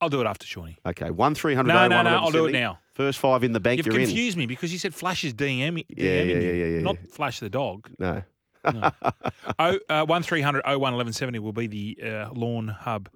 [0.00, 0.76] I'll do it after Shawnee.
[0.84, 2.78] Okay, 1300 No, no, no, I'll do it now.
[2.92, 4.06] First five in the bank, You've you're in.
[4.06, 6.98] confused me because you said Flash is DM, DMing Yeah, yeah, yeah, yeah, not.
[7.10, 7.88] Flash the dog.
[7.98, 8.22] No.
[9.58, 13.08] Oh, uh, one 1170 will be the uh, Lawn Hub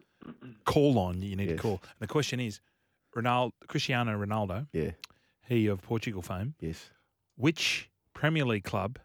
[0.64, 1.56] call on you need Yes.
[1.56, 1.80] to call.
[1.82, 2.60] And the question is,
[3.16, 4.92] Ronaldo, Cristiano Ronaldo, Yeah,
[5.46, 6.90] he of Portugal fame, yes.
[7.36, 8.98] which Premier League club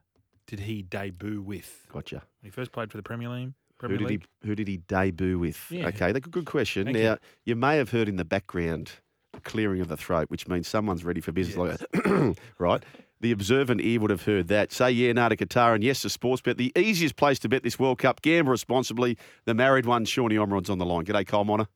[0.48, 1.88] did he debut with?
[1.92, 2.18] Gotcha.
[2.42, 3.54] When he first played for the Premier League.
[3.82, 4.26] Who Premier did League.
[4.42, 5.66] he Who did he debut with?
[5.70, 5.88] Yeah.
[5.88, 6.86] Okay, that's a good question.
[6.86, 7.18] Thank now you.
[7.46, 7.56] you.
[7.56, 8.92] may have heard in the background
[9.34, 11.58] a clearing of the throat, which means someone's ready for business.
[11.58, 12.84] Like, right?
[13.22, 14.72] The observant ear would have heard that.
[14.72, 16.58] Say yeah, no to Qatar, and yes to sports bet.
[16.58, 18.22] The easiest place to bet this World Cup.
[18.22, 19.18] Gamble responsibly.
[19.46, 21.06] The married one, Shawnee Omrod's on the line.
[21.06, 21.68] G'day, Cole Miner.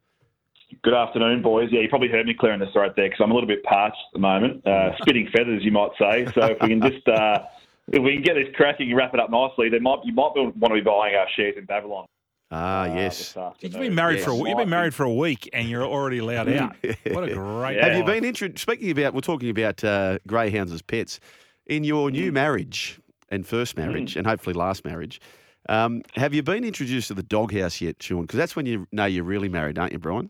[0.84, 1.69] Good afternoon, boys.
[1.71, 3.97] Yeah, you probably heard me clearing the throat there because I'm a little bit parched
[3.97, 4.65] at the moment.
[4.67, 6.25] Uh, spitting feathers, you might say.
[6.34, 7.43] So if we can just, uh,
[7.88, 10.32] if we can get this cracking and wrap it up nicely, then might you might
[10.36, 12.06] want to be buying our shares in Babylon.
[12.52, 13.36] Ah, uh, yes.
[13.60, 16.50] You've been married for a, you've been married for a week and you're already allowed
[16.54, 16.76] out.
[17.12, 17.76] What a great.
[17.78, 17.88] Yeah.
[17.90, 19.14] Have you been intro- speaking about?
[19.14, 21.20] We're talking about uh, greyhounds as pets
[21.68, 22.14] in your Mm.
[22.14, 25.22] new marriage and first marriage, and hopefully last marriage.
[25.68, 28.22] Um, have you been introduced to the doghouse yet, Sean?
[28.22, 30.26] Because that's when you know you're really married, aren't you, Brian?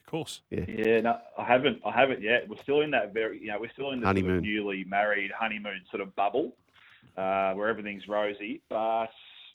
[0.00, 0.40] Of course.
[0.50, 1.00] Yeah, Yeah.
[1.02, 1.82] no, I haven't.
[1.84, 2.48] I haven't yet.
[2.48, 4.36] We're still in that very, you know, we're still in the sort Honeymoon.
[4.38, 6.56] of newly married honeymoon sort of bubble,
[7.18, 8.62] uh, where everything's rosy.
[8.70, 9.08] But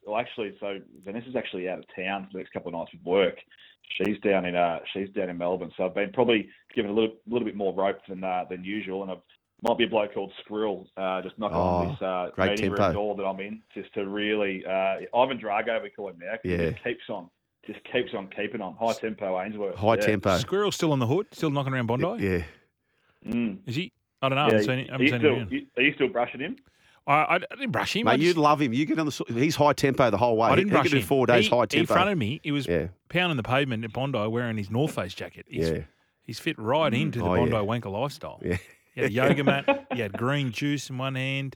[0.06, 3.04] well, actually, so Vanessa's actually out of town for the next couple of nights with
[3.06, 3.36] work.
[3.98, 7.16] She's down in uh, she's down in Melbourne, so I've been probably given a little
[7.28, 9.22] little bit more rope than uh, than usual, and I've
[9.62, 12.70] might be a bloke called Squirrel, uh, just knocking Oh, on this uh, great meeting
[12.70, 12.84] tempo.
[12.86, 16.32] room door that I'm in, just to really uh, Ivan Drago we call him now.
[16.32, 16.70] 'cause he Yeah.
[16.72, 17.30] just keeps on,
[17.68, 19.76] just keeps on keeping on high tempo Ainsworth.
[19.76, 20.02] High yeah.
[20.02, 20.38] tempo.
[20.38, 22.24] Squirrel still on the hood, still knocking around Bondi.
[22.24, 22.44] Yeah.
[23.26, 23.58] Mm.
[23.66, 23.92] Is he?
[24.22, 24.44] I don't know.
[24.44, 25.48] I Yeah, haven't seen, I haven't you seen still, him.
[25.52, 25.68] in.
[25.76, 26.56] are you still brushing him?
[27.10, 28.08] I, I didn't brush him.
[28.08, 28.72] I Mate, just- you'd love him.
[28.74, 29.24] You get on the.
[29.34, 30.48] He's high tempo the whole way.
[30.48, 31.04] I He- didn't he, brush could do him.
[31.06, 32.88] four days he, high In front of me, he was Yeah.
[33.10, 35.46] pounding the pavement at Bondi wearing his North Face jacket.
[35.50, 35.80] He's, Yeah.
[36.24, 37.58] he's fit right into the Oh, Bondi yeah.
[37.60, 38.40] wanker lifestyle.
[38.46, 38.58] Yeah.
[38.96, 39.88] He had a yoga mat.
[39.94, 41.56] He had green juice in one hand.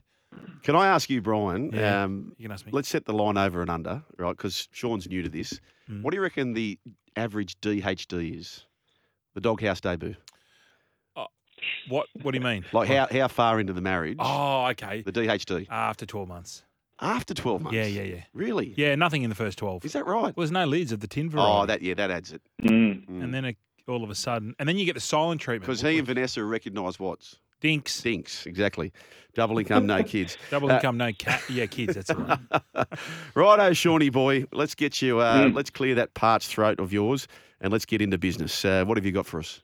[0.64, 1.70] Can I ask you, Brian?
[1.72, 2.72] Yeah, Um, you can ask me.
[2.72, 4.36] let's set the line over and under, right?
[4.36, 5.60] Because Sean's new to this.
[5.88, 6.02] Mm.
[6.02, 6.78] What do you reckon the
[7.16, 8.66] average DHD is?
[9.34, 10.16] The doghouse debut.
[11.88, 12.64] What What do you mean?
[12.72, 14.16] Like how, how far into the marriage?
[14.20, 15.02] Oh, okay.
[15.02, 16.62] The DHD After 12 months.
[17.00, 17.74] after twelve months.
[17.76, 18.22] Yeah, yeah, yeah.
[18.32, 18.72] Really?
[18.76, 19.84] Yeah, nothing in the first 12.
[19.84, 20.34] Is that right?
[20.36, 21.52] Well, there's no lids of the tin variety.
[21.52, 22.40] Oh, that yeah, that adds it.
[22.62, 23.06] Mm.
[23.08, 23.22] Mm.
[23.24, 23.56] And then it,
[23.88, 25.66] all of a sudden, and then you get the silent treatment.
[25.66, 28.00] Because he and Vanessa recognise what's Dinks.
[28.02, 28.92] dinks exactly.
[29.34, 30.36] Double income, no kids.
[30.50, 31.42] Double Uh, income, no cat.
[31.50, 31.94] Yeah, kids.
[31.94, 32.88] That's all right.
[33.34, 34.46] Righto, Shawnee boy.
[34.52, 35.18] Let's get you.
[35.18, 35.54] Uh, Mm.
[35.54, 37.26] Let's clear that parched throat of yours,
[37.60, 38.64] and let's get into business.
[38.64, 39.60] Uh, what have you got for us?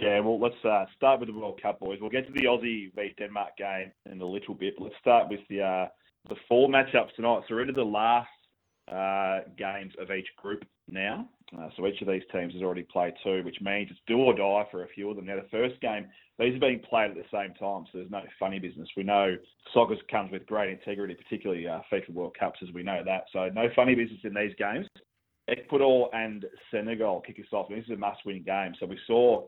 [0.00, 1.98] Yeah, well, let's uh, start with the World Cup, boys.
[2.00, 4.74] We'll get to the Aussie v Denmark game in a little bit.
[4.78, 5.88] But let's start with the uh,
[6.28, 7.42] the four matchups tonight.
[7.48, 8.28] So we're into the last
[8.86, 11.28] uh, games of each group now.
[11.58, 14.34] Uh, so each of these teams has already played two, which means it's do or
[14.34, 15.26] die for a few of them.
[15.26, 16.06] Now, the first game,
[16.38, 18.88] these are being played at the same time, so there's no funny business.
[18.96, 19.34] We know
[19.74, 23.24] soccer comes with great integrity, particularly uh, FIFA World Cups, as we know that.
[23.32, 24.86] So no funny business in these games.
[25.48, 27.68] Ecuador and Senegal kick us off.
[27.70, 28.74] This is a must-win game.
[28.78, 29.46] So we saw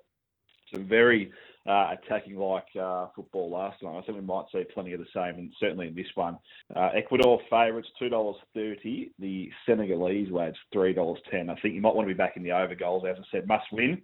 [0.72, 1.32] some very
[1.68, 3.98] uh, attacking like uh, football last night.
[3.98, 6.38] I think we might see plenty of the same, and certainly in this one.
[6.74, 9.12] Uh, Ecuador favourites two dollars thirty.
[9.18, 11.50] The Senegalese lads three dollars ten.
[11.50, 13.04] I think you might want to be back in the over goals.
[13.08, 14.00] As I said, must win.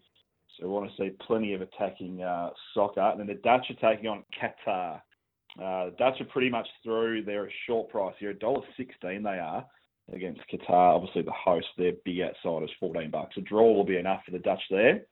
[0.59, 3.01] So we want to see plenty of attacking uh, soccer.
[3.01, 5.01] And then the Dutch are taking on Qatar.
[5.59, 7.25] Uh, the Dutch are pretty much through.
[7.25, 9.23] They're a short price here, dollar sixteen.
[9.23, 9.67] They are
[10.13, 10.95] against Qatar.
[10.95, 13.37] Obviously, the host, they're big outsiders, fourteen bucks.
[13.39, 15.03] A draw will be enough for the Dutch there.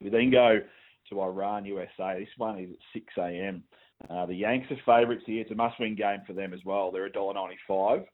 [0.00, 0.60] We then go
[1.12, 2.16] to Iran, USA.
[2.18, 3.62] This one is at 6 a.m.
[4.10, 5.42] Uh, the Yanks are favourites here.
[5.42, 6.90] It's a must-win game for them as well.
[6.90, 8.04] They're $1.95,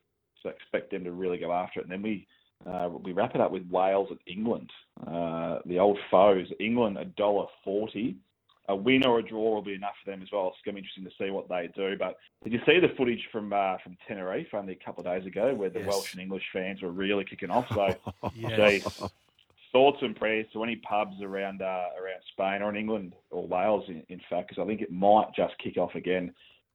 [0.43, 1.85] so expect them to really go after it.
[1.85, 2.27] And then we
[2.67, 4.69] uh, we wrap it up with Wales and England,
[5.07, 6.49] uh, the old foes.
[6.59, 8.17] England $1.40.
[8.71, 10.49] A win or a draw will be enough for them as well.
[10.49, 11.97] It's going to be interesting to see what they do.
[11.99, 15.27] But did you see the footage from uh, from Tenerife only a couple of days
[15.27, 15.89] ago, where the Yes.
[15.89, 17.67] Welsh and English fans were really kicking off?
[17.71, 17.95] So
[18.35, 18.83] Yes.
[18.85, 19.11] Jeez.
[19.79, 21.64] Thoughts and prayers to any pubs around uh,
[22.03, 25.27] around Spain or in England or Wales, in, in fact, because I think it might
[25.37, 26.35] just kick off again,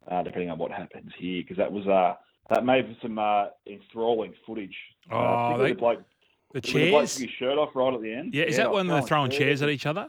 [0.10, 1.42] uh, depending on what happens here.
[1.44, 2.14] Because that was uh,
[2.50, 4.74] that made for some uh, enthralling footage.
[5.12, 6.04] Oh, uh, particularly they- the bloke,
[6.54, 8.34] The the bloke took his shirt off right at the end.
[8.34, 10.08] Yeah, is that when they're throwing chairs at each other?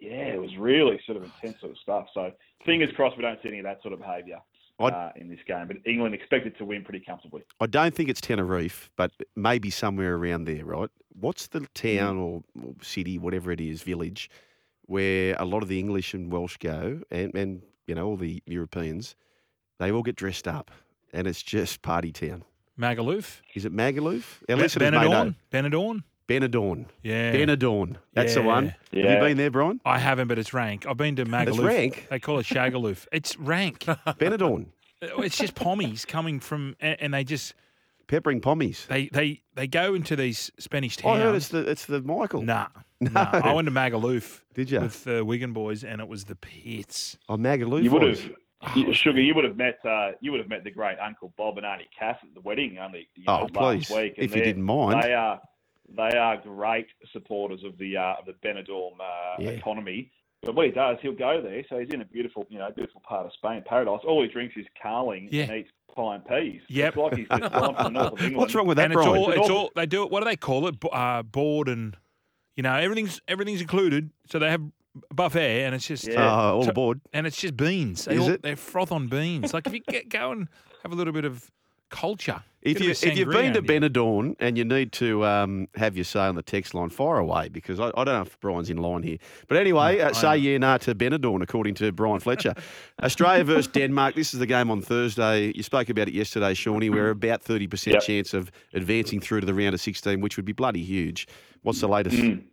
[0.00, 2.06] Yeah, it was really sort of intense sort of stuff.
[2.12, 2.32] So
[2.66, 4.38] fingers crossed we don't see any of that sort of behaviour
[4.80, 5.68] uh, in this game.
[5.68, 7.42] But England expected to win pretty comfortably.
[7.60, 10.90] I don't think it's Tenerife, but maybe somewhere around there, right?
[11.18, 11.66] What's the Mm.
[11.74, 14.28] town or, or city, whatever it is, village,
[14.86, 18.42] where a lot of the English and Welsh go, and, and you know all the
[18.46, 19.14] Europeans,
[19.78, 20.70] they all get dressed up,
[21.12, 22.44] and it's just party town.
[22.78, 23.40] Magaluf.
[23.54, 24.42] Is it Magaluf?
[24.48, 25.08] Our Be- listeners may know.
[25.10, 25.34] Benidorm.
[25.52, 26.02] Benidorm.
[26.26, 26.86] Benidorm.
[27.02, 27.32] Yeah.
[27.32, 27.96] Benidorm.
[28.14, 28.46] That's the Yeah.
[28.46, 28.66] one.
[28.68, 29.80] Have you been there, Brian?
[29.84, 30.86] I haven't, but it's rank.
[30.86, 31.48] I've been to Magaluf.
[31.48, 32.06] It's rank?
[32.10, 33.06] They call it Shagaloof.
[33.12, 33.80] It's rank.
[33.84, 34.66] Benidorm.
[35.02, 37.54] it's just pommies coming from, and they just
[38.06, 38.86] Peppering pommies.
[38.86, 41.06] they they they go into these Spanish towns.
[41.06, 41.22] I towns.
[41.24, 42.42] heard it's the it's the Michael.
[42.42, 42.68] Nah,
[43.00, 43.30] nah.
[43.32, 44.80] I went to Magaluf Did you?
[44.80, 47.16] with the Wigan boys, and it was the pits.
[47.28, 47.82] Oh, Magaluf.
[47.82, 48.30] You would have,
[48.76, 49.20] you- Sugar.
[49.20, 49.78] You would have met.
[49.84, 52.78] Uh, you would have met the great Uncle Bob and Auntie Cass at the wedding
[52.78, 53.08] only.
[53.14, 54.14] You know, Oh, last please, week.
[54.16, 55.02] and if you didn't mind.
[55.02, 55.40] They are.
[55.96, 59.50] They are great supporters of the uh, of the Benidorm uh, Yeah.
[59.50, 60.10] economy.
[60.44, 61.64] But what he does, he'll go there.
[61.68, 64.00] So he's in a beautiful, you know, beautiful part of Spain, paradise.
[64.06, 65.44] All he drinks is carling Yeah.
[65.44, 66.60] and eats pine peas.
[66.68, 66.88] Yep.
[66.88, 68.36] It's like he's just gone from the north of England.
[68.36, 69.16] What's wrong with that, and it's Brian?
[69.22, 70.10] all It's it's all- all they do it.
[70.10, 70.76] What do they call it?
[70.92, 71.96] Uh, board and
[72.56, 74.10] you know everything's everything's included.
[74.28, 74.62] So they have
[75.12, 76.24] buffet, and it's just Yeah.
[76.24, 77.00] Oh, all So- aboard.
[77.12, 78.04] and it's just beans.
[78.04, 78.42] They Is all, it?
[78.42, 79.52] They froth on beans.
[79.54, 80.48] Like if you get go and
[80.82, 81.50] have a little bit of
[81.90, 82.42] culture.
[82.64, 83.90] If you, if you've been to under.
[83.90, 87.50] Benidorm and you need to um, have your say on the text line, fire away
[87.50, 89.18] because I, I don't know if Brian's in line here.
[89.48, 92.54] But anyway, uh, say yeah nah to Benidorm according to Brian Fletcher.
[93.02, 94.14] Australia versus Denmark.
[94.14, 95.52] This is the game on Thursday.
[95.54, 96.88] You spoke about it yesterday, Shawnee.
[96.88, 98.02] We're about thirty percent Yep.
[98.02, 101.28] chance of advancing through to the round of sixteen, which would be bloody huge.
[101.62, 102.16] What's the latest?
[102.16, 102.44] Mm.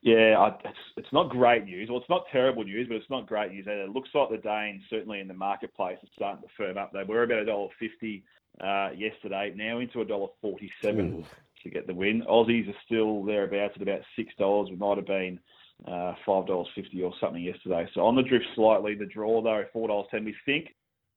[0.00, 1.88] Yeah, I, it's, it's not great news.
[1.88, 3.82] Well, it's not terrible news, but it's not great news either.
[3.82, 6.92] It looks like the Danes, certainly in the marketplace, are starting to firm up.
[6.92, 8.24] They were about a dollar fifty
[8.60, 11.24] uh, yesterday, now into a dollar forty-seven
[11.62, 12.22] to get the win.
[12.28, 14.68] Aussies are still thereabouts at about six dollars.
[14.70, 15.40] We might have been
[15.86, 17.88] uh, five dollars fifty or something yesterday.
[17.94, 18.94] So on the drift slightly.
[18.94, 20.24] The draw though, four dollars ten.
[20.24, 20.74] We think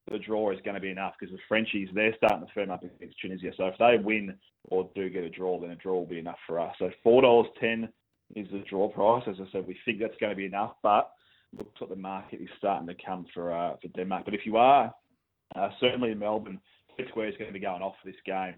[0.10, 2.84] the draw is going to be enough because the Frenchies they're starting to firm up
[2.84, 3.52] against Tunisia.
[3.58, 6.39] So if they win or do get a draw, then a draw will be enough
[6.48, 6.76] for us.
[6.80, 7.89] So four dollars ten
[8.36, 9.24] is the draw price.
[9.28, 11.12] As I said, we think that's going to be enough, but
[11.58, 14.26] looks like the market is starting to come for uh, for Denmark.
[14.26, 14.93] But if you are
[15.56, 16.60] Uh, certainly in Melbourne,
[17.10, 18.56] Square is going to be going off for this game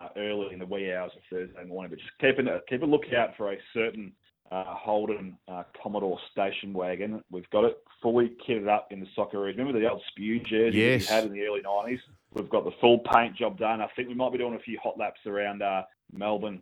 [0.00, 1.90] uh, early in the wee hours of Thursday morning.
[1.90, 4.12] But just keep a, keep a lookout for a certain
[4.50, 7.22] uh, Holden uh, Commodore station wagon.
[7.30, 9.56] We've got it fully kitted up in the soccer Socceroos.
[9.56, 11.08] Remember the old spew jersey Yes.
[11.08, 12.00] we had in the early 90s?
[12.34, 13.80] We've got the full paint job done.
[13.80, 16.60] I think we might be doing a few hot laps around uh, Melbourne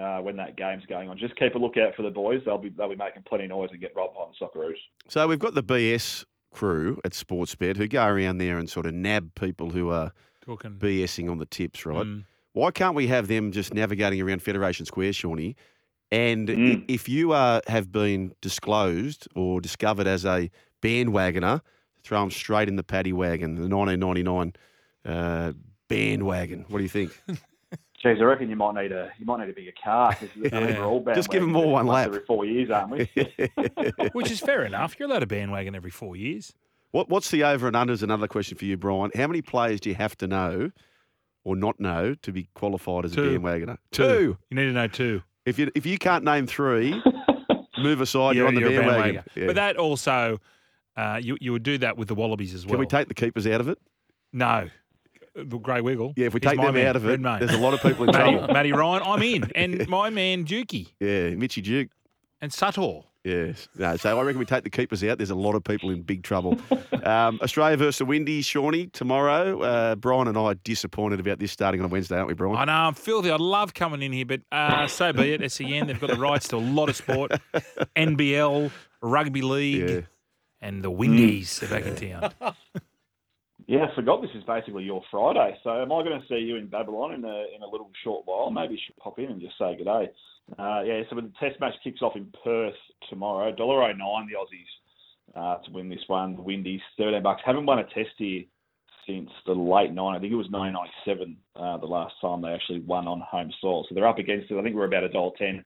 [0.00, 1.18] uh, when that game's going on.
[1.18, 2.42] Just keep a lookout for the boys.
[2.44, 4.74] They'll be they'll be making plenty of noise and get robbed by the Socceroos.
[5.08, 8.94] So we've got the BS crew at Sportsbet who go around there and sort of
[8.94, 10.12] nab people who are
[10.44, 10.72] Talking.
[10.72, 12.06] BSing on the tips, right?
[12.06, 12.24] Mm.
[12.52, 15.54] Why can't we have them just navigating around Federation Square, Shawnee?
[16.12, 16.84] And Mm.
[16.88, 20.50] if you uh, have been disclosed or discovered as a
[20.82, 21.60] bandwagoner,
[22.02, 24.52] throw them straight in the paddy wagon, the 1999
[25.04, 25.52] uh,
[25.88, 26.64] bandwagon.
[26.68, 27.12] What do you think?
[28.02, 30.16] Jeez, I reckon you might need a you might need a bigger car.
[30.34, 30.82] Yeah.
[30.82, 32.06] all Just give them all one once lap.
[32.08, 33.10] every four years, aren't we?
[34.14, 34.96] Which is fair enough.
[34.98, 36.54] You're allowed a bandwagon every four years.
[36.92, 39.10] What, what's the over and under is another question for you, Brian.
[39.14, 40.70] How many players do you have to know
[41.44, 43.22] or not know to be qualified as Two.
[43.22, 43.78] a bandwagoner?
[43.92, 44.36] Two.
[44.50, 45.22] You need to know two.
[45.46, 47.00] If you if you can't name three,
[47.78, 48.36] move aside.
[48.36, 49.24] You're, on the a bandwagon.
[49.34, 49.46] Yeah.
[49.46, 50.38] But that also,
[50.96, 52.72] uh, you you would do that with the Wallabies as well.
[52.72, 53.78] Can we take the keepers out of it?
[54.32, 54.68] No.
[55.34, 56.14] The Grey Wiggle.
[56.16, 58.12] Yeah, if we take them man, out of it, there's a lot of people in
[58.12, 58.48] trouble.
[58.52, 59.50] Matty Ryan, I'm in.
[59.54, 61.88] And my man Dukey Yeah, Mitchy Duke.
[62.40, 63.04] and Souttar.
[63.24, 63.68] Yes.
[63.76, 65.18] No, so I reckon we take the keepers out.
[65.18, 66.58] There's a lot of people in big trouble.
[67.04, 69.60] um, Australia versus the Windies, Shawnee, tomorrow.
[69.60, 72.56] Uh, Brian and I are disappointed about this starting on a Wednesday, aren't we, Brian?
[72.56, 73.30] I know, I'm filthy.
[73.30, 75.42] I love coming in here, but uh, so be it.
[75.42, 75.90] It's the end.
[75.90, 77.32] they've got the rights to a lot of sport.
[77.96, 78.70] NBL,
[79.02, 80.00] rugby league, Yeah.
[80.62, 82.32] and the Windies are back in town.
[83.66, 85.56] Yeah, I forgot this is basically your Friday.
[85.62, 88.26] So am I going to see you in Babylon in a in a little short
[88.26, 88.50] while?
[88.50, 90.10] Maybe you should pop in and just say good day.
[90.58, 92.74] Uh, yeah, so the test match kicks off in Perth
[93.08, 93.54] tomorrow.
[93.54, 96.36] Dollar oh nine the Aussies uh, to win this one.
[96.36, 97.42] The Windies thirteen bucks.
[97.44, 98.42] Haven't won a test here
[99.06, 100.16] since the late nine.
[100.16, 103.20] I think it was nine ninety seven uh, the last time they actually won on
[103.20, 103.86] home soil.
[103.88, 104.58] So they're up against it.
[104.58, 105.64] I think we're about a dollar ten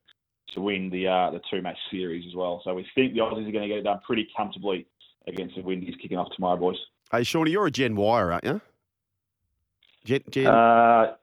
[0.53, 2.61] to win the uh, the two match series as well.
[2.63, 4.85] So we think the Aussies are going to get it done pretty comfortably
[5.27, 6.77] against the Windies kicking off tomorrow, boys.
[7.11, 8.61] Hey, Shawnee, you're a Gen Wire, aren't you?
[10.05, 10.45] Gen, Gen.
[10.45, 11.15] Uh,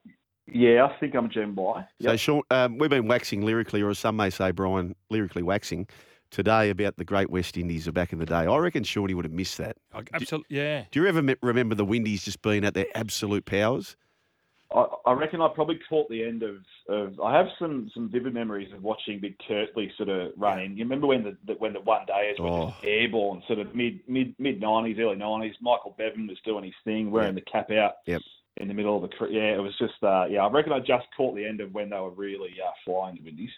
[0.46, 1.87] yeah, I think I'm Gen Y.
[2.00, 2.18] So, Yep.
[2.18, 5.87] Sean, um, we've been waxing lyrically, or as some may say, Brian, lyrically waxing
[6.31, 8.35] today about the great West Indies of back in the day.
[8.46, 9.76] I reckon Shorty would have missed that.
[10.14, 10.85] Absolutely, yeah.
[10.90, 13.96] Do you ever me- remember the Windies just being at their absolute powers?
[14.74, 16.57] I, I reckon I probably caught the end of,
[16.88, 17.20] of.
[17.20, 20.78] I have some, some vivid memories of watching Big Curtly sort of run in.
[20.78, 22.66] You remember when the, the when the one day were Oh.
[22.70, 25.57] just airborne, sort of mid mid mid nineties, early nineties.
[25.61, 27.96] Michael Bevan was doing his thing, wearing the cap out.
[28.07, 28.22] Yep.
[28.62, 30.46] In the middle of the yeah, it was just uh, yeah.
[30.46, 33.22] I reckon I just caught the end of when they were really uh, flying the
[33.22, 33.51] Windies.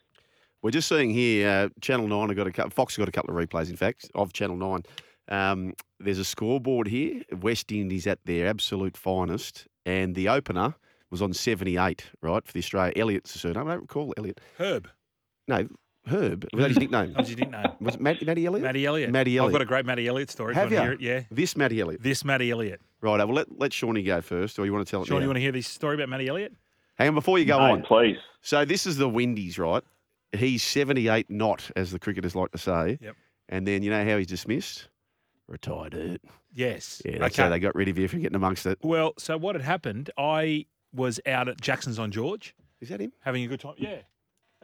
[0.63, 3.13] We're just seeing here, uh, Channel 9 have got a couple, Fox have got a
[3.13, 4.83] couple of replays, in fact, of Channel 9.
[5.29, 7.21] Um, there's a scoreboard here.
[7.43, 9.67] West Indies at their absolute finest.
[9.85, 10.75] And the opener
[11.11, 12.95] was on 78, right, for the Australia.
[12.97, 13.69] Elliott's the surname.
[13.69, 14.41] I don't recall Elliot.
[14.57, 14.89] Herb.
[15.47, 15.69] No,
[16.07, 16.47] Herb.
[16.53, 17.13] Was that his nickname?
[17.13, 17.67] That was his nickname.
[17.81, 18.63] Was it Matt, Matty Elliott?
[18.65, 19.11] Matty Elliott.
[19.11, 19.53] Matty I've Elliott.
[19.53, 20.53] got a great Matty Elliott story.
[20.53, 20.97] if Have you want you?
[20.99, 21.25] to hear it?
[21.31, 21.37] Yeah.
[21.37, 22.03] This Matty Elliott.
[22.03, 22.81] This Matty Elliott.
[23.01, 25.23] Right, well, let, let Shawnee go first, or you want to tell it Sean, now?
[25.23, 26.53] you want to hear this story about Matty Elliott?
[26.97, 27.83] Hang on, before you go Mate, on.
[27.83, 28.17] please.
[28.43, 29.83] So this is the Windies, right?
[30.33, 32.99] He's 78 not, as the cricketers like to say.
[33.01, 33.17] Yep.
[33.49, 34.89] And then you know how he's dismissed?
[35.49, 36.23] Retired it.
[36.53, 37.03] Yes.
[37.05, 38.79] Yeah, that's how they got rid of you for getting amongst it.
[38.83, 43.13] Well, so what had happened, I was out at Jackson's on George Is that him?
[43.21, 43.75] having a good time.
[43.77, 43.99] Yeah.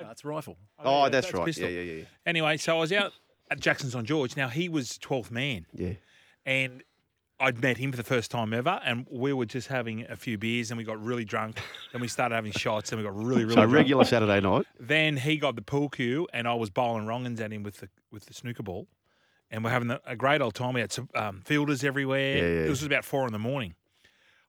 [0.06, 0.56] That's rifle.
[0.78, 1.44] Oh, that's, right.
[1.46, 1.68] pistol.
[1.68, 2.04] Yeah, yeah, yeah.
[2.26, 3.12] Anyway, so I was out
[3.50, 4.36] at Jackson's on George.
[4.36, 5.66] Now, he was 12th man.
[5.74, 5.94] Yeah.
[6.46, 6.82] and
[7.42, 10.36] I'd met him for the first time ever, and we were just having a few
[10.36, 11.58] beers, and we got really drunk.
[11.94, 13.72] and we started having shots, and we got really, really So drunk.
[13.72, 14.66] regular Saturday night.
[14.78, 17.88] Then he got the pool cue, and I was bowling wrongins at him with the
[18.12, 18.88] with the snooker ball,
[19.50, 20.74] and we're having a, a great old time.
[20.74, 22.36] We had some um, fielders everywhere.
[22.36, 22.66] Yeah, yeah.
[22.66, 23.74] It was about four in the morning.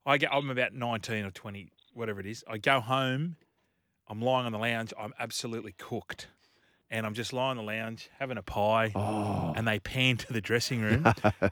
[0.05, 2.43] I get, I'm about nineteen or twenty, whatever it is.
[2.45, 3.37] I go home.
[4.11, 4.93] I'm lying on the lounge.
[4.99, 6.27] I'm absolutely cooked.
[6.89, 9.53] And I'm just lying on the lounge having a pie, Oh.
[9.55, 11.05] and they pan to the dressing room,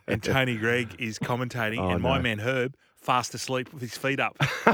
[0.06, 2.24] and Tony Greig is commentating, Oh, and my no.
[2.24, 4.36] man Herb fast asleep with his feet up
[4.68, 4.74] in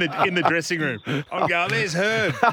[0.00, 1.00] the in the dressing room.
[1.32, 2.34] I'm going, there's Herb.
[2.40, 2.52] Uh,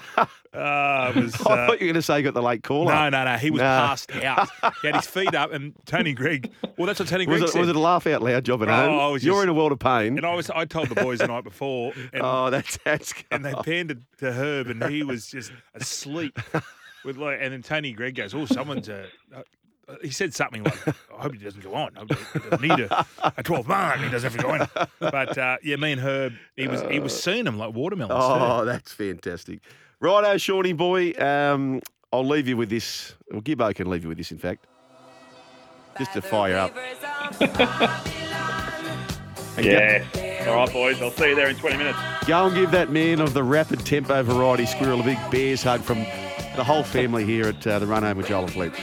[1.15, 2.93] was, I uh, thought you were going to say you got the late caller.
[2.93, 3.35] no, no, no.
[3.37, 3.65] He was No.
[3.65, 4.47] passed out.
[4.81, 6.51] He had his feet up, and Tony Greig.
[6.77, 7.59] Well, that's what Tony Was Greig it, said.
[7.61, 8.99] was it a laugh out loud job at Oh, home?
[8.99, 10.17] I was You're just- in a world of pain.
[10.17, 13.13] and I was, I told the boys the night before, and, oh, that's that's.
[13.31, 16.37] and they panned to Herb, and he was just asleep.
[17.03, 19.41] With like, and then Tony Greig goes, "Oh, someone's uh, uh,
[20.01, 21.91] he said something like, I hope he doesn't go on.
[21.95, 23.05] I hope he doesn't need a,
[23.37, 23.99] a 12 mark.
[23.99, 24.67] He doesn't have to go in.
[24.99, 28.11] But uh, yeah, me and Herb, he was he was seeing him like watermelons.
[28.23, 28.43] too.
[28.43, 29.59] Oh, that's fantastic.
[29.99, 31.13] Righto, Shawnee boy.
[31.19, 31.81] Um,
[32.13, 33.13] I'll leave you with this.
[33.31, 34.65] Well, Gibbo can leave you with this, in fact.
[35.97, 36.75] Just to fire up.
[39.57, 40.05] And go- Yeah.
[40.47, 41.01] All right, boys.
[41.01, 41.99] I'll see you there in 20 minutes.
[42.25, 45.81] Go and give that man of the rapid tempo variety squirrel a big bears hug
[45.81, 45.99] from
[46.55, 48.73] the whole family here at uh, the Run Home with Joel and Fletch.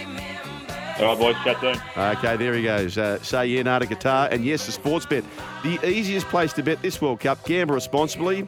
[1.00, 1.36] All right, boys.
[1.44, 1.76] Chat soon.
[1.96, 2.98] Okay, there he goes.
[2.98, 4.28] Uh, say yeah, Nada Guitar.
[4.32, 5.24] And yes, the sports bet.
[5.62, 7.44] The easiest place to bet this World Cup.
[7.44, 8.46] Gamble responsibly.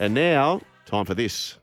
[0.00, 1.58] And now, time for this.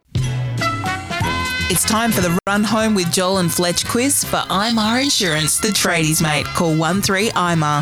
[1.71, 5.67] It's time for the Run Home with Joel and Fletch quiz for IMAR Insurance, the
[5.67, 6.45] tradies mate.
[6.47, 7.81] Call 13IMAR.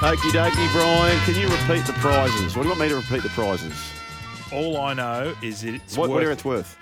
[0.00, 1.18] Okie dokie, Brian.
[1.20, 2.54] Can you repeat the prizes?
[2.56, 3.74] What do you want me to repeat the prizes?
[4.52, 6.14] All I know is it's What, worth.
[6.16, 6.76] whatever it's worth.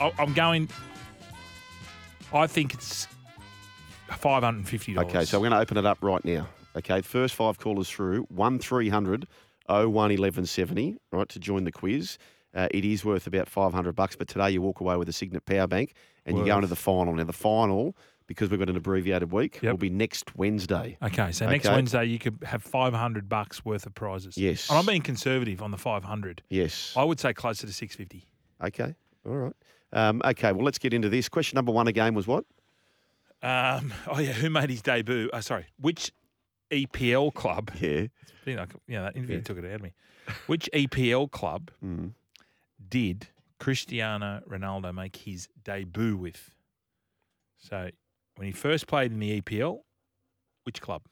[0.00, 0.68] I- I'm going.
[2.32, 3.06] I think it's
[4.18, 5.10] five hundred and fifty dollars.
[5.14, 6.48] Okay, so we're going to open it up right now.
[6.76, 9.26] Okay, first five callers through, 1300
[9.68, 12.18] 01 1170, right, to join the quiz.
[12.54, 15.44] Uh, it is worth about 500 bucks, but today you walk away with a Signet
[15.44, 15.94] Power Bank
[16.24, 17.14] and you go into the final.
[17.14, 17.96] Now, the final,
[18.26, 19.72] because we've got an abbreviated week, Yep.
[19.72, 20.96] will be next Wednesday.
[21.02, 21.74] Okay, so next Okay.
[21.74, 24.36] Wednesday you could have five hundred bucks worth of prizes.
[24.38, 24.68] Yes.
[24.70, 26.42] and I'm being conservative on the five hundred.
[26.48, 26.94] Yes.
[26.96, 28.26] I would say closer to six fifty.
[28.62, 28.94] Okay,
[29.26, 29.52] all right.
[29.92, 31.28] Um, okay, well, let's get into this.
[31.28, 32.44] Question number one again was what?
[33.46, 35.30] Um, oh yeah, who made his debut?
[35.32, 36.10] Oh, sorry, which
[36.70, 37.70] EPL club?
[37.80, 38.06] Yeah.
[38.44, 39.42] You know, yeah, that interview Yeah.
[39.42, 39.92] took it out of me.
[40.46, 42.12] Which EPL club Mm.
[42.88, 43.28] did
[43.60, 46.54] Cristiano Ronaldo make his debut with?
[47.58, 47.90] So,
[48.36, 49.82] when he first played in the EPL,
[50.64, 51.02] which club?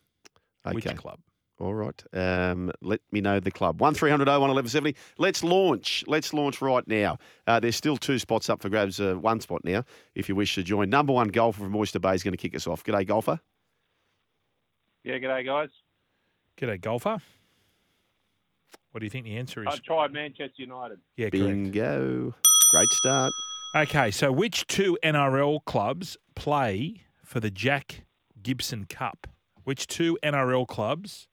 [0.73, 1.21] Which club?
[1.61, 2.03] All right.
[2.13, 3.81] Um, let me know the club.
[3.81, 4.97] 1300 01 1170.
[5.19, 6.05] Let's launch.
[6.07, 7.19] Let's launch right now.
[7.47, 9.01] Uh, there's still two spots up for grabs.
[9.01, 9.85] Uh, one spot now,
[10.15, 10.91] if you wish to join.
[10.91, 12.83] Number one golfer from Oyster Bay is going to kick us off.
[12.83, 13.39] G'day, golfer.
[15.05, 15.69] Yeah, g'day guys.
[16.59, 17.19] G'day, golfer.
[18.91, 19.69] What do you think the answer is?
[19.71, 20.99] I tried Manchester United.
[21.17, 21.45] yeah, correct.
[21.45, 22.35] Bingo.
[22.71, 23.33] Great start.
[23.77, 28.05] Okay, so which two NRL clubs play for the Jack
[28.41, 29.27] Gibson Cup?
[29.65, 31.27] Which two NRL clubs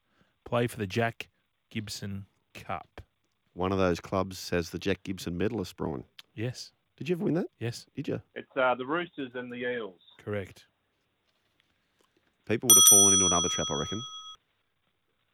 [0.52, 1.28] play for the Jack
[1.70, 3.00] Gibson Cup?
[3.54, 6.04] One of those clubs has the Jack Gibson medalist, Brian.
[6.34, 7.46] Yes, Did you ever win that?
[7.58, 8.20] yes, Did you?
[8.34, 9.98] It's uh, the Roosters and the Eels.
[10.22, 10.66] correct.
[12.46, 14.02] People would have fallen into another trap, I reckon.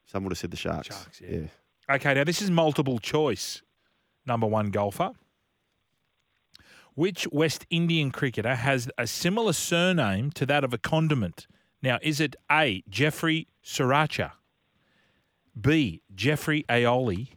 [0.06, 0.86] Some would have said the Sharks.
[0.86, 1.46] Sharks, yeah.
[1.90, 3.62] Okay, now this is multiple choice.
[4.24, 5.10] Number one golfer.
[6.94, 11.48] Which West Indian cricketer has a similar surname to that of a condiment?
[11.82, 12.84] Now, is it A.
[12.88, 14.32] Jeffrey Sriracha,
[15.60, 16.02] B.
[16.14, 17.28] Jeffrey Aioli,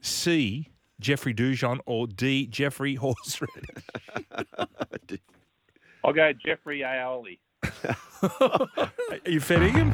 [0.00, 0.68] C.
[1.00, 2.46] Jeffrey Dujon, or D.
[2.46, 3.84] Jeffrey Horseradish?
[6.04, 7.38] I'll go Jeffrey Aioli.
[8.22, 9.92] Are you fitting him?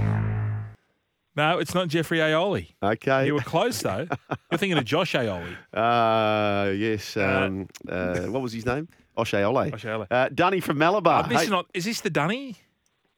[1.36, 2.74] No, it's not Jeffrey Aioli.
[2.82, 3.26] Okay.
[3.26, 4.06] You were close though.
[4.50, 5.54] You're thinking of Josh Aioli.
[5.74, 7.16] Uh, yes.
[7.16, 8.88] Um, uh, what was his name?
[9.18, 9.70] O'Shea Ole.
[9.70, 10.06] Josh Aioli.
[10.10, 11.24] Uh, Dunny from Malabar.
[11.24, 11.66] Uh, this Hey- is not.
[11.74, 12.56] Is this the Dunny?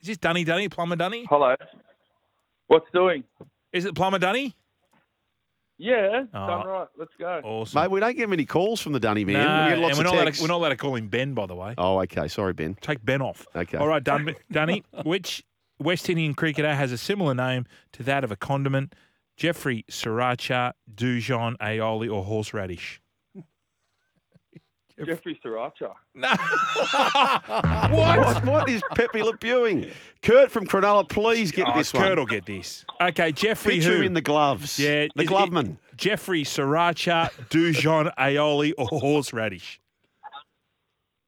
[0.00, 1.26] Is this Dunny Dunny Plumber Dunny?
[1.28, 1.54] Hello.
[2.66, 3.24] What's doing?
[3.72, 4.54] Is it Plumber Dunny?
[5.80, 6.46] Yeah, Oh.
[6.46, 6.88] done right.
[6.96, 7.40] Let's go.
[7.44, 7.80] Awesome.
[7.80, 9.34] Mate, we don't get many calls from the Dunny man.
[9.34, 10.94] No, we get lots and we're of not, allowed to, we're not allowed to call
[10.96, 11.74] him Ben, by the way.
[11.78, 12.26] Oh, okay.
[12.26, 12.74] Sorry, Ben.
[12.80, 13.46] Take Ben off.
[13.54, 13.78] Okay.
[13.78, 14.82] All right, Dun- Dunny.
[15.04, 15.44] Which
[15.78, 18.94] West Indian cricketer has a similar name to that of a condiment?
[19.36, 23.00] Jeffrey Sriracha, Dujon, Aioli, or horseradish?
[25.07, 25.92] Jeffrey Sriracha.
[26.14, 26.28] No.
[27.96, 28.44] What?
[28.44, 29.90] what is Pepe Le Pewing?
[30.22, 32.18] Kurt from Cronulla, please get Oh, this Kurt one.
[32.18, 32.84] will get this.
[33.01, 34.01] Okay, Jeffrey Picture who?
[34.01, 34.78] him in the gloves.
[34.78, 35.78] yeah, The is- gloveman.
[35.96, 39.80] Jeffrey Sriracha, Dujon, Aioli, or horseradish?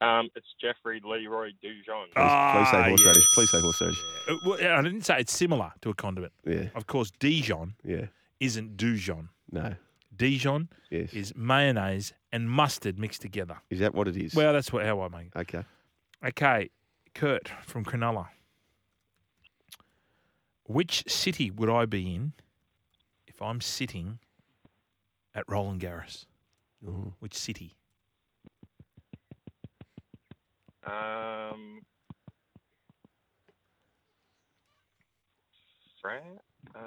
[0.01, 2.07] Um, it's Jeffrey Leroy Dujon.
[2.07, 3.05] Please, please say Ah, horseradish.
[3.25, 3.35] yes.
[3.35, 4.03] Please say horseradish.
[4.29, 6.33] Uh, well, I didn't say it's similar to a condiment.
[6.47, 6.68] Yeah.
[6.75, 8.07] Of course, Dijon Yeah.
[8.39, 9.29] isn't Dujon.
[9.53, 9.75] No.
[10.16, 11.12] Dijon Yes.
[11.12, 13.59] is mayonnaise and mustard mixed together.
[13.70, 14.35] Is that what it is?
[14.35, 15.39] Well, that's what, how I make it.
[15.39, 15.64] okay.
[16.24, 16.70] Okay,
[17.14, 18.28] Kurt from Cronulla.
[20.64, 22.33] Which city would I be in
[23.26, 24.18] if I'm sitting
[25.35, 26.26] at Roland Garros?
[26.87, 27.14] Oh.
[27.18, 27.74] Which city?
[30.87, 31.81] Um,
[36.01, 36.41] France.
[36.74, 36.83] Um,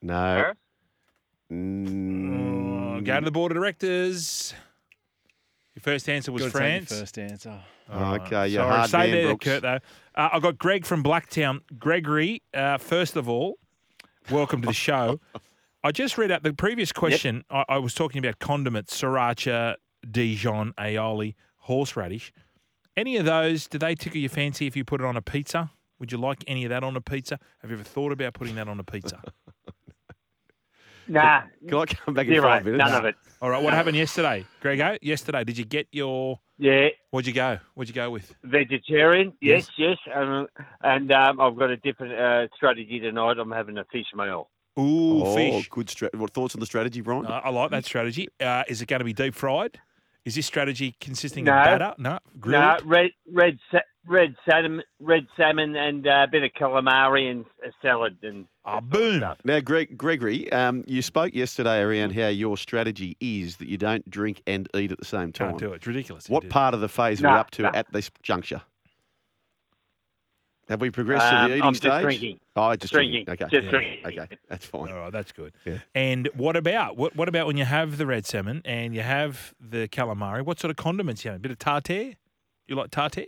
[0.00, 0.12] No.
[0.14, 0.56] Paris?
[1.50, 2.61] Mm,
[3.04, 4.54] Go to the board of directors.
[5.74, 7.00] Your first answer was Gotta take your France.
[7.00, 7.60] first answer.
[7.90, 9.44] All Okay, you're Sorry, hard stay man, there, Brooks.
[9.44, 9.62] Kurt.
[9.62, 9.78] Though
[10.14, 11.60] uh, I got Greg from Blacktown.
[11.78, 13.58] Gregory, uh, first of all,
[14.30, 15.20] welcome to the show.
[15.84, 17.44] I just read out the previous question.
[17.50, 19.76] I, I was talking about condiments: sriracha,
[20.08, 22.32] Dijon, aioli, horseradish.
[22.96, 23.66] Any of those?
[23.66, 25.70] Do they tickle your fancy if you put it on a pizza?
[25.98, 27.38] Would you like any of that on a pizza?
[27.62, 29.22] Have you ever thought about putting that on a pizza?
[31.08, 32.42] Nah, Can I come back in zero.
[32.48, 32.84] five minutes?
[32.84, 33.14] None of it.
[33.40, 33.62] All right.
[33.62, 34.96] What happened yesterday, Grego?
[35.02, 36.38] Yesterday, did you get your?
[36.58, 37.58] Yeah, Where'd you go?
[37.74, 38.34] Where'd you go with?
[38.44, 39.32] vegetarian.
[39.40, 39.68] Yes.
[39.76, 40.14] Yes, yes.
[40.16, 40.46] Um,
[40.82, 43.38] and um, I've got a different uh, strategy tonight.
[43.38, 44.48] I'm having a fish meal.
[44.78, 45.68] Ooh, Oh, fish.
[45.68, 45.90] good.
[45.90, 47.26] Stra- what thoughts on the strategy, Brian?
[47.26, 48.28] Uh, I like that strategy.
[48.40, 49.80] Uh, is it going to be deep fried?
[50.24, 51.52] Is this strategy consisting No.
[51.52, 51.94] of batter?
[51.98, 52.84] No, grilled.
[52.84, 53.58] No, red, red,
[54.06, 58.18] red salmon, red salmon, and uh, a bit of calamari and a salad.
[58.22, 59.24] And Ah, boom.
[59.44, 64.08] Now, Greg, Gregory, um, you spoke yesterday around how your strategy is that you don't
[64.08, 65.50] drink and eat at the same time.
[65.50, 65.76] Can't do it.
[65.76, 66.28] It's ridiculous.
[66.28, 67.72] What part of the phase are we up to nah.
[67.74, 68.62] at this juncture?
[70.72, 72.02] Have we progressed to Um, the eating I'm just stage?
[72.02, 72.40] drinking.
[72.56, 73.28] Oh, just Drinking.
[73.28, 73.44] Okay.
[73.50, 73.70] Just Yeah.
[73.70, 74.06] drinking.
[74.06, 74.90] Okay, that's fine.
[74.90, 75.52] All right, that's good.
[75.66, 75.78] Yeah.
[75.94, 77.14] And what about what?
[77.14, 80.42] What about when you have the red salmon and you have the calamari?
[80.42, 81.40] What sort of condiments you have?
[81.40, 82.14] A bit of tartare.
[82.66, 83.26] You like tartare?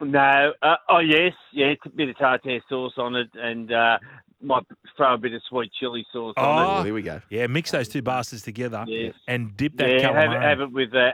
[0.00, 3.98] No, uh, oh yes, yeah, it's a bit of tartare sauce on it, and uh,
[4.40, 4.62] might
[4.96, 7.20] throw a bit of sweet chili sauce Oh, on Oh, there we go.
[7.30, 9.14] Yeah, mix those two bastards together Yes.
[9.26, 9.78] and dip it.
[9.78, 11.10] that Yeah, have, calamari have it with uh,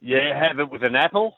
[0.00, 1.36] yeah, have it with an apple.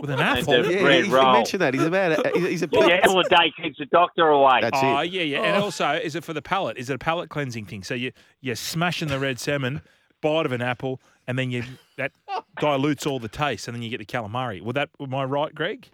[0.00, 0.62] With an and apple.
[0.62, 1.32] the Yeah, bread he, he roll.
[1.32, 1.74] mentioned that.
[1.74, 2.12] He's about.
[2.26, 4.58] A, he's- he's a Yeah, apple a day keeps the doctor away.
[4.60, 5.10] That's Oh it.
[5.10, 5.42] yeah, yeah.
[5.42, 6.76] And also, is it for the palate?
[6.78, 7.82] Is it a palate cleansing thing?
[7.82, 9.82] So you you're smashing the red salmon,
[10.20, 11.64] bite of an apple, and then you
[11.96, 12.12] that
[12.58, 14.60] dilutes all the taste, and then you get the calamari.
[14.62, 15.88] Well, that am I right, Greg?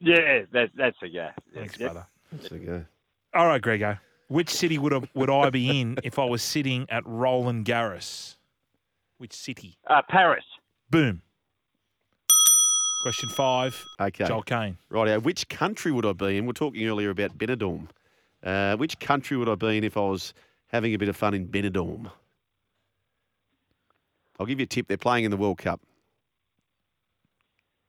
[0.00, 1.30] Yeah, that, that's a yeah.
[1.54, 1.92] Thanks, Yep.
[1.92, 2.06] brother.
[2.32, 2.84] There we go.
[3.34, 3.96] All right, Grego.
[4.28, 8.36] Which city would I, would I be in if I was sitting at Roland Garros?
[9.18, 9.78] Which city?
[9.86, 10.44] Uh, Paris.
[10.90, 11.22] Boom.
[13.06, 13.84] Question five.
[14.00, 14.24] Okay.
[14.26, 14.76] Joel Kane.
[14.88, 15.22] Right.
[15.22, 16.44] Which country would I be in?
[16.44, 17.86] We're talking earlier about Benidorm.
[18.42, 20.34] Uh, which country would I be in if I was
[20.72, 22.10] having a bit of fun in Benidorm?
[24.40, 24.88] I'll give you a tip.
[24.88, 25.80] They're playing in the World Cup.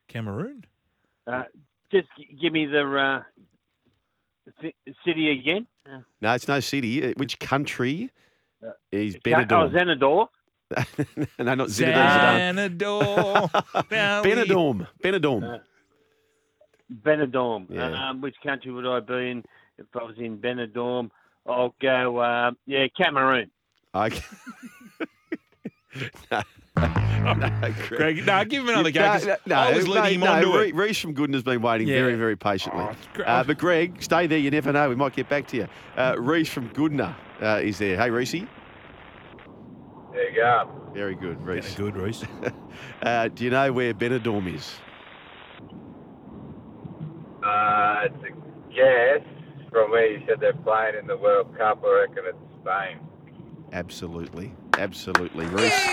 [0.07, 0.65] Cameroon.
[1.25, 1.45] Uh,
[1.91, 3.23] just g- give me the uh,
[4.61, 5.65] ci- city again.
[5.91, 7.03] Uh, No, it's no city.
[7.03, 8.11] Uh, Which country
[8.91, 9.51] is Benidorm?
[9.51, 10.27] Oh, Benidorm?
[10.75, 11.27] Xanador.
[11.39, 13.49] no, not Zinedine Xanador.
[13.89, 14.23] Zidane.
[14.23, 14.87] Benidorm.
[15.03, 15.61] Benidorm.
[17.03, 17.65] Benidorm.
[17.69, 18.09] Yeah.
[18.09, 19.43] Um, which country would I be in
[19.77, 21.09] if I was in Benidorm?
[21.47, 23.49] I'll go, uh, yeah, Cameroon.
[23.95, 24.21] Okay.
[26.31, 26.41] no,
[27.33, 29.01] no, Greg, no, give him another go.
[29.01, 30.75] 'cause No, no, I was no, leading him no, on to Re- it.
[30.75, 32.01] Reece from Goodna has been waiting Yeah.
[32.01, 32.83] very, very patiently.
[33.17, 34.37] Oh, uh, but Greg, stay there.
[34.37, 34.89] You never know.
[34.89, 35.67] We might get back to you.
[35.95, 37.97] Uh, Reece from Goodna uh, is there.
[37.97, 38.35] Hey, Reece.
[40.17, 40.67] There you go.
[40.95, 41.75] Very good, Yeah, Reece.
[41.75, 42.23] good, Reese.
[43.03, 44.73] Uh, do you know where Benidorm is?
[47.43, 49.27] Uh, it's a guess
[49.71, 51.83] from where you said they're playing in the World Cup.
[51.85, 52.99] I reckon it's Spain.
[53.73, 54.51] Absolutely.
[54.77, 55.45] Absolutely.
[55.45, 55.87] Reece.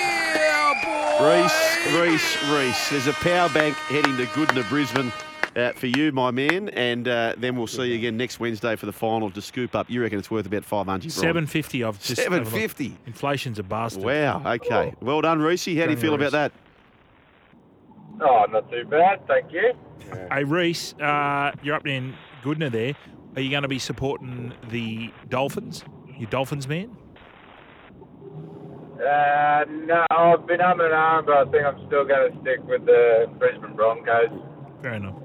[1.21, 2.91] Reese, Reese, Reece.
[2.91, 5.13] There's a power bank heading to Goodna, Brisbane.
[5.57, 8.87] Uh, for you, my man, and uh, then we'll see you again next Wednesday for
[8.87, 9.89] the final to scoop up.
[9.89, 11.13] You reckon it's worth about five hundred?
[11.13, 11.85] Seven fifty.
[11.85, 12.47] I've just had a look.
[12.47, 12.97] 750.
[13.07, 14.03] Inflation's a bastard.
[14.03, 14.43] Wow.
[14.45, 14.95] Okay.
[15.01, 15.65] Well done, Reese.
[15.67, 16.53] How do you Done, feel about that?
[18.21, 19.73] Oh, not too bad, thank you.
[20.31, 22.95] Hey, Reese, uh, you're up in Goodna there.
[23.37, 25.83] Are you going to be supporting the Dolphins?
[26.19, 26.97] You Dolphins man?
[28.95, 32.63] Uh, no, I've been umming and ahhing, but I think I'm still going to stick
[32.65, 34.29] with the Brisbane Broncos.
[34.83, 35.17] Fair enough.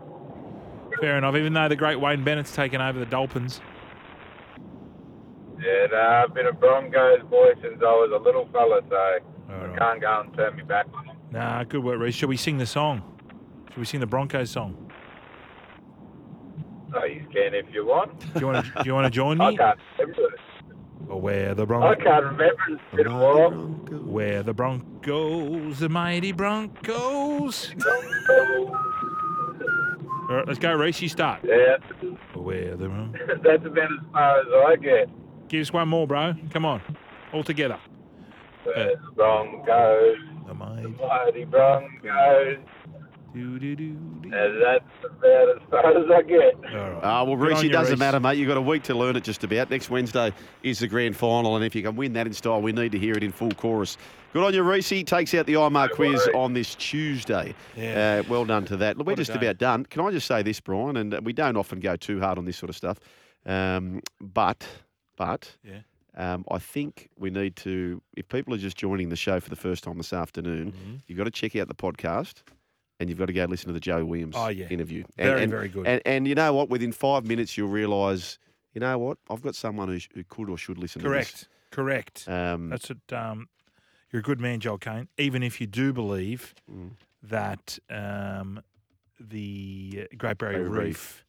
[0.99, 1.35] Fair enough.
[1.35, 3.61] Even though the great Wayne Bennett's taken over the Dolphins.
[5.59, 8.95] Yeah, no, I've been a Broncos boy since I was a little fella, so
[9.53, 11.17] All I can't go and turn me back on them.
[11.31, 12.15] Nah, good work, Reese.
[12.15, 13.01] Shall we sing the song?
[13.69, 14.89] Shall we sing the Broncos song?
[16.95, 18.17] Oh, you can if you want.
[18.33, 18.71] Do you want to?
[18.71, 19.45] Do you want to join me?
[19.45, 20.39] Oh, I can't remember it.
[21.15, 21.97] Where the Broncos.
[21.97, 22.03] I Broncos?
[22.05, 22.79] can't remember it.
[22.93, 23.51] It's been a while.
[23.51, 27.73] Where the Broncos, the mighty Broncos.
[30.29, 31.01] All right, let's go, Reese.
[31.01, 31.41] You start.
[31.43, 31.77] Yeah,
[32.35, 33.11] Where the Bron-
[33.43, 35.09] that's about as far as I get.
[35.49, 36.35] Give us one more, bro.
[36.51, 36.81] Come on,
[37.33, 37.79] all together.
[38.65, 40.17] The Broncos,
[40.47, 40.87] The mighty.
[41.01, 42.57] mighty Broncos.
[43.33, 44.31] And
[44.63, 46.55] that's about as far as I get.
[46.55, 46.99] All right.
[47.03, 47.99] Ah, well, Good Reese, it doesn't Reece.
[47.99, 48.37] matter, mate.
[48.37, 49.69] You've got a week to learn it just about.
[49.69, 52.71] Next Wednesday is the grand final, and if you can win that in style, we
[52.71, 53.97] need to hear it in full chorus.
[54.33, 54.89] Good on you, Reese.
[54.89, 56.35] Takes out the IMAR quiz worries.
[56.35, 57.53] on this Tuesday.
[57.75, 58.21] Yeah.
[58.25, 58.97] Uh, well done to that.
[58.97, 59.37] Look, we're just day.
[59.39, 59.85] about done.
[59.85, 60.97] Can I just say this, Brian?
[60.97, 62.99] And uh, we don't often go too hard on this sort of stuff.
[63.45, 64.67] Um, but,
[65.17, 65.79] but, Yeah.
[66.15, 69.55] um, I think we need to, if people are just joining the show for the
[69.55, 70.95] first time this afternoon, Mm-hmm.
[71.07, 72.43] you've got to check out the podcast
[72.99, 74.67] and you've got to go listen to the Joe Williams Oh, yeah.
[74.69, 75.03] interview.
[75.17, 75.87] Very, and, very good.
[75.87, 76.69] And, and you know what?
[76.69, 78.37] Within five minutes, you'll realise,
[78.73, 79.17] you know what?
[79.29, 82.23] I've got someone who, sh- who could or should listen to this Correct.
[82.25, 82.27] Correct.
[82.27, 83.13] Um, That's it.
[83.13, 83.47] Um,
[84.11, 85.07] you're a good man, Joel Kane.
[85.17, 86.91] Even if you do believe Mm.
[87.23, 88.61] that um,
[89.19, 90.85] the Great Barrier Barrier Reef.
[90.85, 91.25] Reef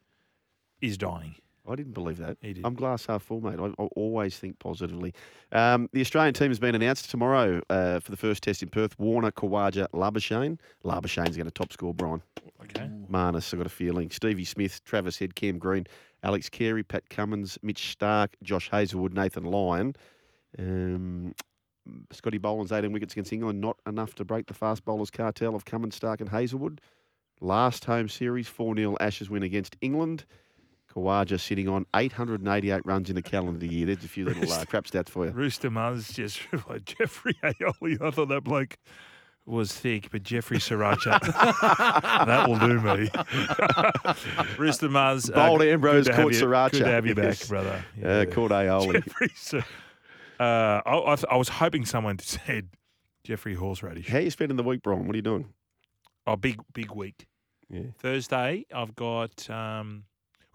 [0.81, 1.35] is dying.
[1.69, 2.39] I didn't believe that.
[2.41, 2.65] He did.
[2.65, 3.59] I'm glass half full, mate.
[3.59, 5.15] I, I always think positively.
[5.53, 8.99] Um, the Australian team has been announced tomorrow uh, for the first test in Perth.
[8.99, 10.59] Warner, Khawaja, Labuschagne.
[10.85, 12.23] Labuschagne's going to top score, Brian.
[12.63, 12.89] Okay.
[13.11, 14.11] Marnus, I've got a feeling.
[14.11, 15.87] Stevie Smith, Travis Head, Cam Green,
[16.23, 19.95] Alex Carey, Pat Cummins, Mitch Starc, Josh Hazlewood, Nathan Lyon.
[20.59, 21.35] Um,
[22.13, 25.65] Scotty Boland's 18 wickets against England, not enough to break the fast bowlers cartel of
[25.65, 26.81] Cummins, Starc, and Hazlewood.
[27.41, 30.25] Last home series, 4 0 Ashes win against England.
[30.95, 33.87] Khawaja sitting on 888 runs in the calendar year.
[33.87, 35.31] There's a few little uh, crap stats for you.
[35.33, 38.01] Rooster Muzz just like Jeffrey Aioli.
[38.03, 38.77] I thought that bloke
[39.47, 41.21] was thick, but Jeffrey Sriracha,
[42.27, 43.09] that will do me.
[44.59, 45.31] Rooster Muzz.
[45.31, 46.73] uh, Bold good Ambrose caught Sriracha.
[46.73, 47.49] Good to have you back, Yes.
[47.49, 47.85] brother.
[48.05, 49.05] Uh, caught Aioli.
[49.05, 49.63] Jeffrey.
[50.39, 52.69] Uh, I, I, th- I was hoping someone said
[53.25, 54.09] Jeffrey Horseradish.
[54.09, 55.07] How you spending the week, Brian?
[55.07, 55.49] What are you doing?
[56.27, 57.27] Oh, big big week.
[57.71, 57.83] Yeah.
[57.99, 60.05] Thursday, I've got um,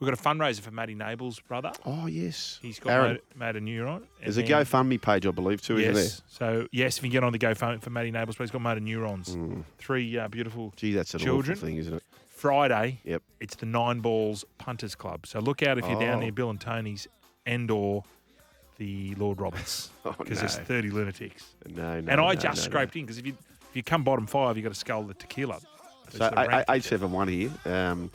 [0.06, 1.72] we've got a fundraiser for Matty Nable's brother.
[1.86, 2.60] Oh, yes.
[2.62, 3.08] He's got Aaron.
[3.14, 3.96] motor, motor neuron.
[3.98, 6.22] and There's a GoFundMe page, I believe, too, isn't Yes.
[6.28, 8.62] So yes, if you can get on the GoFundMe for Matty Nable's, but he's got
[8.62, 9.36] motor neurons.
[9.36, 9.64] Mm.
[9.78, 11.58] Three uh, beautiful Gee, that's an children.
[11.58, 12.04] thing, isn't it?
[12.30, 13.24] Friday, Yep.
[13.40, 15.26] it's the Nine Balls Punters Club.
[15.26, 16.20] So look out if you're down Oh.
[16.22, 17.08] near Bill and Tony's
[17.46, 18.04] and or
[18.78, 20.48] the Lord Roberts Oh, because no.
[20.48, 21.56] there's 30 lunatics.
[21.68, 22.12] No, no.
[22.12, 23.38] and I no, just no, scraped in because if you
[23.70, 25.60] if you come bottom five, you got to scull the tequila.
[26.12, 26.70] So sort of eight- ranked.
[26.70, 27.52] eight seven one here.
[27.66, 28.12] Um,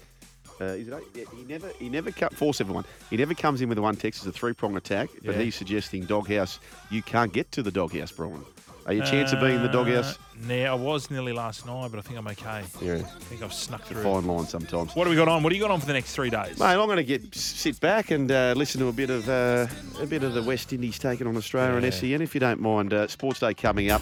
[0.61, 1.29] uh, is it eight?
[1.37, 2.85] He never he never cut four seven one.
[3.11, 5.43] He never comes in with the one text as a three prong attack, but Yeah.
[5.43, 6.59] he's suggesting doghouse.
[6.91, 8.45] You can't get to the doghouse, Brian.
[8.87, 10.15] Are your chance of being in the doghouse?
[10.15, 12.63] Uh, Nah, I was nearly last night, but I think I'm okay.
[12.81, 14.03] Yeah, I think I've snuck through.
[14.03, 14.97] fine line sometimes.
[14.97, 15.43] What have we got on?
[15.43, 16.59] What do you got on for the next three days?
[16.59, 19.67] Mate, I'm going to get sit back and uh, listen to a bit of uh,
[20.01, 21.85] a bit of the West Indies taking on Australia Yeah.
[21.85, 22.95] and SEN, if you don't mind.
[22.95, 24.01] Uh, Sports Day coming up.